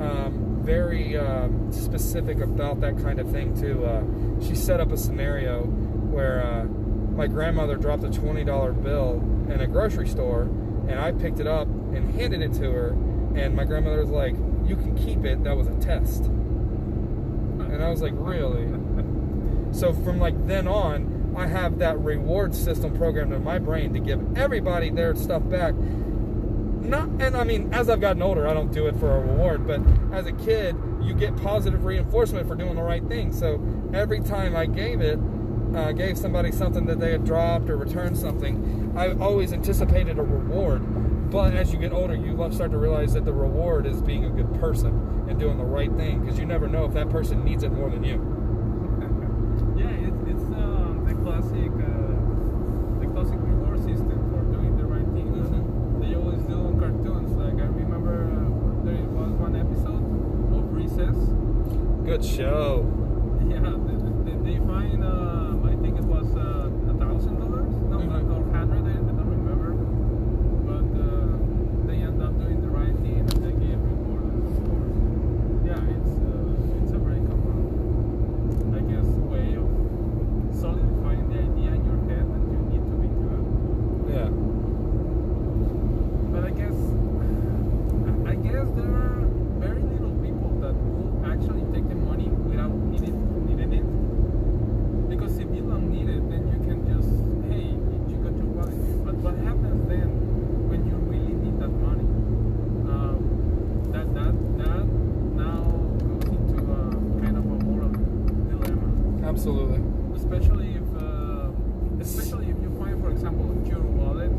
[0.00, 3.84] um, very um, specific about that kind of thing too.
[3.84, 4.02] Uh,
[4.40, 9.66] she set up a scenario where uh, my grandmother dropped a $20 bill in a
[9.66, 10.42] grocery store
[10.88, 12.88] and i picked it up and handed it to her
[13.34, 14.34] and my grandmother was like
[14.64, 15.42] you can keep it.
[15.42, 16.24] That was a test.
[16.24, 18.66] And i was like really?
[19.72, 24.00] So from like then on i have that reward system programmed in my brain to
[24.00, 25.74] give everybody their stuff back
[26.82, 29.66] not and I mean as I've gotten older I don't do it for a reward
[29.66, 29.80] but
[30.12, 33.32] as a kid you get positive reinforcement for doing the right thing.
[33.32, 33.60] So
[33.92, 35.18] every time I gave it
[35.74, 40.22] uh, gave somebody something that they had dropped or returned something I always anticipated a
[40.22, 41.30] reward.
[41.30, 44.30] But as you get older you start to realize that the reward is being a
[44.30, 47.62] good person and doing the right thing because you never know if that person needs
[47.62, 48.20] it more than you
[49.76, 55.06] yeah, it's it's um, the classic uh, the classic reward system for doing the right
[55.14, 55.32] thing.
[55.32, 56.00] that Mhm.
[56.00, 57.32] They always do in cartoons.
[57.32, 60.04] Like I remember uh, there was one episode
[60.52, 61.16] of Recess.
[62.04, 62.86] good show
[63.48, 63.96] Yeah, they,
[64.30, 68.30] they, they find uh, I think it was uh, a thousand dollars, no, Mhm.
[68.30, 68.86] or hundred.
[68.86, 69.70] I I don't remember.
[70.68, 74.96] But uh, they end up doing the right thing and they get rewarded, of course.
[75.66, 77.58] Yeah, it's uh, it's a very common,
[78.78, 79.68] I guess, way of
[80.54, 83.42] solidifying the idea in your head that you need to be good.
[84.14, 84.30] yeah
[86.32, 86.78] But I guess,
[88.26, 89.20] I guess there are
[89.58, 93.16] very little people that will actually take the money without needing
[93.46, 93.86] needing it.
[95.10, 97.12] Because if you don't need it, then you can just,
[97.50, 97.68] hey,
[98.10, 99.04] you got your wallet.
[99.04, 100.08] But what happens then
[100.68, 102.08] when you really need that money?
[102.88, 103.18] Um,
[103.92, 104.84] that that that
[105.36, 105.62] now
[106.00, 106.80] goes into a
[107.20, 107.90] kind of a moral
[108.50, 109.80] dilemma absolutely
[110.16, 111.48] especially if uh,
[112.00, 114.32] especially if you find for example your wallet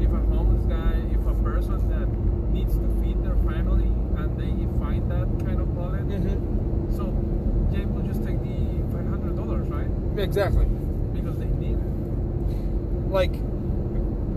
[0.00, 2.08] if a homeless guy if a person that
[2.52, 6.96] needs to feed their family and they find that kind of wallet mm-hmm.
[6.96, 7.04] so
[7.72, 8.58] they will just take the
[8.90, 9.90] $500 right
[10.30, 10.66] exactly
[11.12, 13.34] because they need it like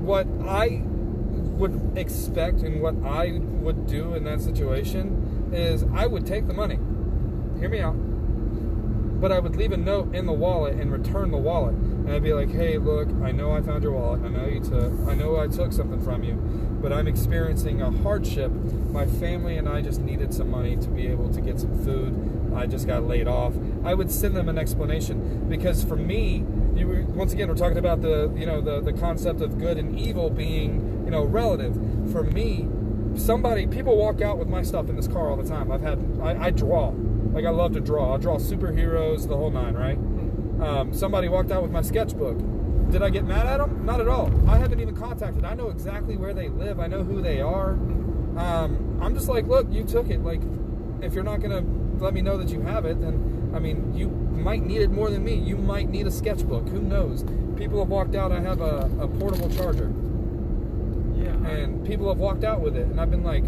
[0.04, 6.26] what I would expect and what I would do in that situation is I would
[6.26, 6.80] take the money.
[7.60, 7.94] Hear me out.
[7.94, 11.76] But I would leave a note in the wallet and return the wallet.
[11.76, 14.22] And I'd be like, hey, look, I know I found your wallet.
[14.24, 16.34] I know you took I know I took something from you,
[16.82, 18.52] but I'm experiencing a hardship.
[18.52, 22.52] My family and I just needed some money to be able to get some food.
[22.54, 23.54] I just got laid off.
[23.84, 28.02] I would send them an explanation because for me, you once again we're talking about
[28.02, 31.74] the you know the the concept of good and evil being you know relative.
[32.12, 32.68] For me,
[33.16, 35.72] somebody people walk out with my stuff in this car all the time.
[35.72, 36.94] I've had I, I draw
[37.34, 38.14] like I love to draw.
[38.14, 39.98] I draw superheroes, the whole nine, right?
[40.66, 42.38] Um, somebody walked out with my sketchbook.
[42.92, 43.86] Did I get mad at them?
[43.86, 44.32] Not at all.
[44.48, 45.44] I haven't even contacted.
[45.44, 46.80] I know exactly where they live.
[46.80, 47.72] I know who they are.
[48.38, 50.24] Um, I'm just like, look, you took it.
[50.24, 50.42] Like,
[51.02, 51.64] if you're not gonna
[51.98, 55.10] let me know that you have it, then I mean, you might need it more
[55.10, 55.36] than me.
[55.36, 56.68] You might need a sketchbook.
[56.70, 57.24] Who knows?
[57.56, 58.32] People have walked out.
[58.32, 59.94] I have a, a portable charger,
[61.16, 63.44] yeah and people have walked out with it, and I've been like,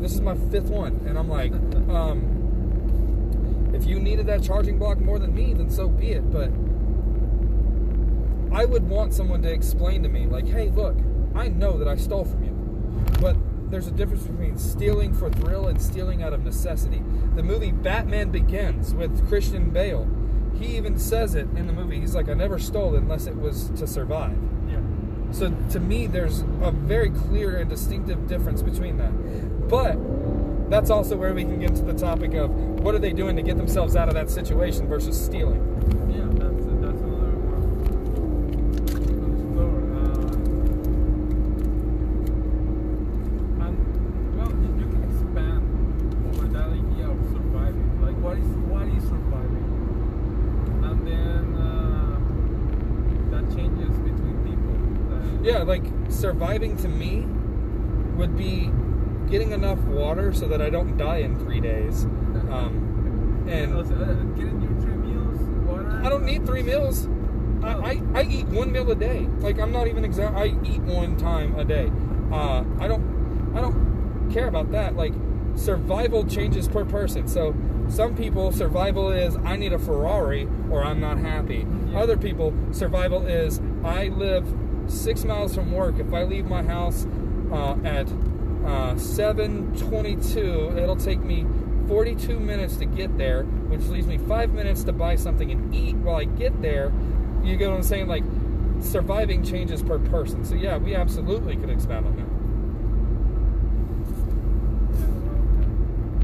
[0.00, 1.52] this is my fifth one, and I'm like,
[1.88, 6.30] um, if you needed that charging block more than me, then so be it.
[6.30, 6.50] But
[8.56, 10.96] I would want someone to explain to me, like, hey, look,
[11.34, 12.52] I know that I stole from you,
[13.20, 13.36] but
[13.70, 17.02] there's a difference between stealing for thrill and stealing out of necessity.
[17.34, 20.08] The movie Batman Begins with Christian Bale,
[20.58, 22.00] he even says it in the movie.
[22.00, 24.36] He's like, I never stole unless it was to survive.
[24.68, 24.80] Yeah.
[25.32, 29.12] So to me, there's a very clear and distinctive difference between that.
[29.68, 29.98] But
[30.70, 33.42] that's also where we can get into the topic of what are they doing to
[33.42, 35.60] get themselves out of that situation versus stealing.
[36.10, 37.62] Yeah, that's that's another one
[38.86, 38.92] to
[39.32, 39.78] explore.
[39.96, 40.32] Uh,
[43.64, 43.74] and
[44.36, 45.62] well, you, you can expand
[46.36, 47.88] over that idea of surviving.
[48.02, 49.66] Like, what is what is surviving?
[50.84, 52.16] And then uh,
[53.32, 54.74] that changes between people.
[55.16, 55.84] Like, Yeah, like
[56.18, 57.24] surviving to me
[58.16, 58.70] would be
[59.30, 62.04] getting enough water so that I don't die in three days.
[62.50, 66.00] Um, and also, uh, getting your three meals, water.
[66.04, 67.08] I don't need three meals.
[67.62, 69.28] I, I, I eat one meal a day.
[69.38, 70.36] Like I'm not even exact.
[70.36, 71.90] I eat one time a day.
[72.32, 74.96] Uh, I don't I don't care about that.
[74.96, 75.14] Like
[75.54, 77.26] survival changes per person.
[77.26, 77.54] So
[77.88, 81.66] some people survival is I need a Ferrari or I'm not happy.
[81.90, 82.00] Yeah.
[82.00, 84.46] Other people survival is I live
[84.88, 85.98] six miles from work.
[85.98, 87.06] If I leave my house
[87.52, 88.08] uh, at
[88.64, 91.46] uh, 7:22, it'll take me
[91.86, 95.96] 42 minutes to get there, which leaves me five minutes to buy something and eat
[95.96, 96.92] while I get there.
[97.42, 98.08] You get what I'm saying?
[98.08, 98.24] Like
[98.80, 100.44] surviving changes per person.
[100.44, 102.28] So yeah, we absolutely could expand on that.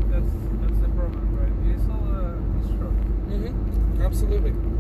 [0.01, 1.75] Yeah, that's that's the problem, right?
[1.75, 2.99] It's all a construct.
[3.31, 4.74] hmm Absolutely.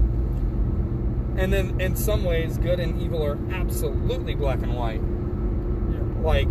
[1.36, 5.00] And then in some ways, good and evil are absolutely black and white.
[5.92, 6.22] Yeah.
[6.22, 6.50] Like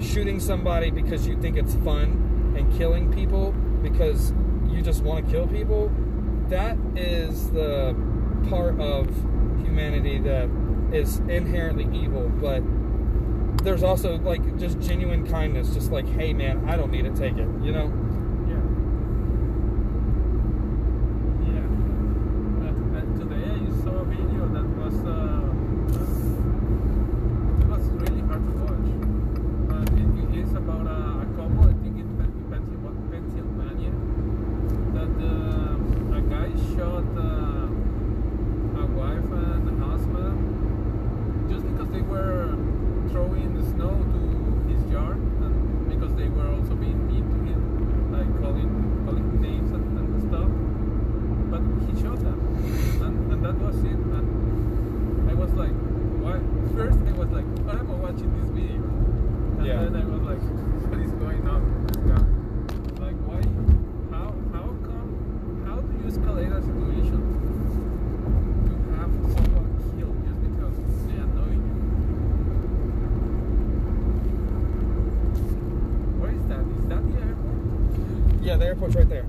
[0.00, 3.52] shooting somebody because you think it's fun and killing people
[3.82, 4.32] because
[4.68, 5.90] you just want to kill people.
[6.48, 7.94] That is the
[8.48, 9.06] part of
[9.64, 10.48] humanity that
[10.92, 12.62] is inherently evil, but
[13.64, 17.32] there's also like just genuine kindness, just like, hey man, I don't need it, take
[17.36, 17.90] it, you know?
[18.46, 18.60] Yeah.
[21.48, 21.64] Yeah.
[22.60, 25.50] Uh, and today I saw a video that was uh,
[27.60, 28.88] it was really hard to watch.
[29.70, 33.92] Uh, it, it is about a, a couple, I think in Pen- Pennsylvania, Pennsylvania
[34.94, 37.68] that uh, a guy shot uh,
[38.82, 40.38] a wife and a husband
[41.50, 42.56] just because they were
[43.10, 44.20] throwing snow to
[44.72, 47.60] his yard and because they were also being mean to him,
[48.12, 48.70] like calling
[49.04, 50.50] calling him names and, and stuff.
[51.50, 52.38] But he shot them,
[53.04, 53.92] and, and that was it.
[53.92, 55.74] And I was like,
[56.22, 56.40] why?
[56.74, 58.82] First I was like, why am I watching this video?
[59.58, 59.84] And Yeah.
[59.84, 60.42] then I was like,
[60.90, 62.24] what is going on with this guy?
[63.04, 63.40] Like, why?
[64.10, 64.34] How?
[64.50, 65.10] How come?
[65.68, 67.22] How do you escalate a situation
[68.66, 71.72] to have someone killed just because they annoy you?
[76.18, 76.60] Where is that?
[76.60, 78.42] Is that the airport?
[78.42, 79.26] Yeah, the airport's right there.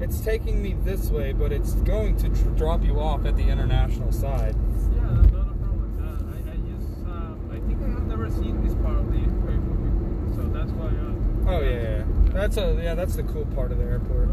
[0.00, 3.42] It's taking me this way, but it's going to tr- drop you off at the
[3.46, 4.56] international side.
[4.94, 6.00] Yeah, not a problem.
[6.00, 9.18] Uh, I, I just, uh, I think I have never seen this part of the
[9.18, 10.86] airport before, so that's why.
[10.88, 11.14] Uh,
[11.50, 12.04] Oh yeah, yeah, yeah.
[12.32, 14.28] that's a yeah, that's the cool part of the airport.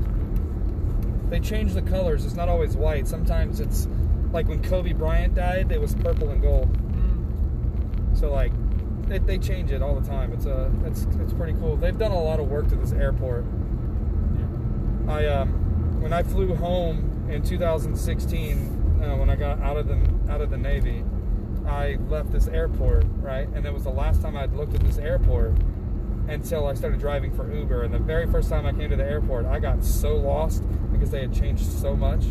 [1.30, 2.26] They change the colors.
[2.26, 3.08] It's not always white.
[3.08, 3.88] Sometimes it's
[4.34, 6.70] like when Kobe Bryant died, it was purple and gold.
[6.94, 8.52] Mm, So like,
[9.08, 10.34] they, they change it all the time.
[10.34, 11.78] It's a it's it's pretty cool.
[11.78, 13.46] They've done a lot of work to this airport.
[15.06, 15.14] yeah.
[15.14, 15.62] I um
[16.06, 19.98] when I flew home in 2016 uh, when I got out of the
[20.32, 21.04] out of the Navy,
[21.68, 25.00] I left this airport right, and it was the last time I'd looked at this
[25.00, 25.54] airport
[26.28, 27.82] until I started driving for Uber.
[27.82, 31.10] And the very first time I came to the airport, I got so lost because
[31.10, 32.22] they had changed so much.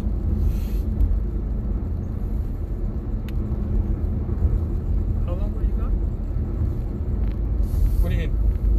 [5.26, 5.90] How long were you gone?
[8.02, 8.38] What do you mean?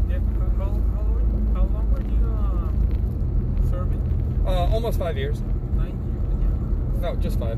[0.09, 0.19] Yeah.
[0.39, 4.15] How, how, how, long, how long were you uh, serving?
[4.45, 5.41] Uh, almost five years.
[5.75, 5.97] Nine
[6.93, 7.01] years.
[7.01, 7.57] No, just five.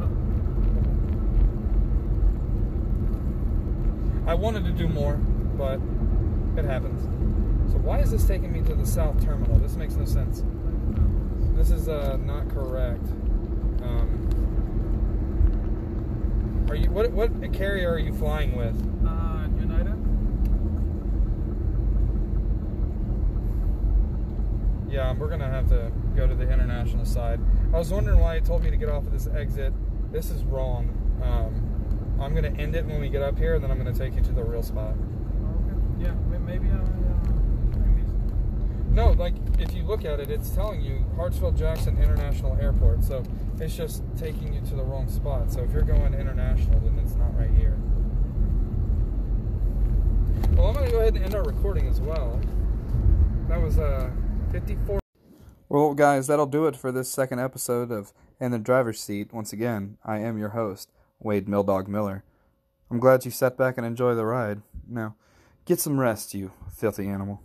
[0.00, 0.10] Oh.
[4.28, 5.14] I wanted to do more,
[5.56, 5.78] but
[6.58, 7.00] it happens.
[7.70, 9.56] So why is this taking me to the south terminal?
[9.58, 10.42] This makes no sense.
[11.54, 13.06] This is uh, not correct.
[13.80, 14.26] Um,
[16.68, 18.74] are you what what carrier are you flying with?
[19.06, 19.94] Uh, United.
[24.94, 27.40] Yeah, we're gonna have to go to the international side.
[27.72, 29.72] I was wondering why it told me to get off of this exit.
[30.12, 30.88] This is wrong.
[31.20, 34.14] Um, I'm gonna end it when we get up here, and then I'm gonna take
[34.14, 34.94] you to the real spot.
[34.94, 36.04] Okay.
[36.04, 36.14] Yeah.
[36.46, 36.74] Maybe I.
[36.74, 36.80] Uh,
[38.92, 43.02] No, like if you look at it, it's telling you Hartsfield Jackson International Airport.
[43.02, 43.24] So
[43.58, 45.50] it's just taking you to the wrong spot.
[45.50, 47.76] So if you're going international, then it's not right here.
[50.56, 52.40] Well, I'm gonna go ahead and end our recording as well.
[53.48, 54.08] That was uh
[54.54, 55.00] 54.
[55.68, 59.32] Well, guys, that'll do it for this second episode of In the Driver's Seat.
[59.32, 62.22] Once again, I am your host, Wade Milldog Miller.
[62.88, 64.62] I'm glad you sat back and enjoy the ride.
[64.86, 65.16] Now,
[65.64, 67.42] get some rest, you filthy animal.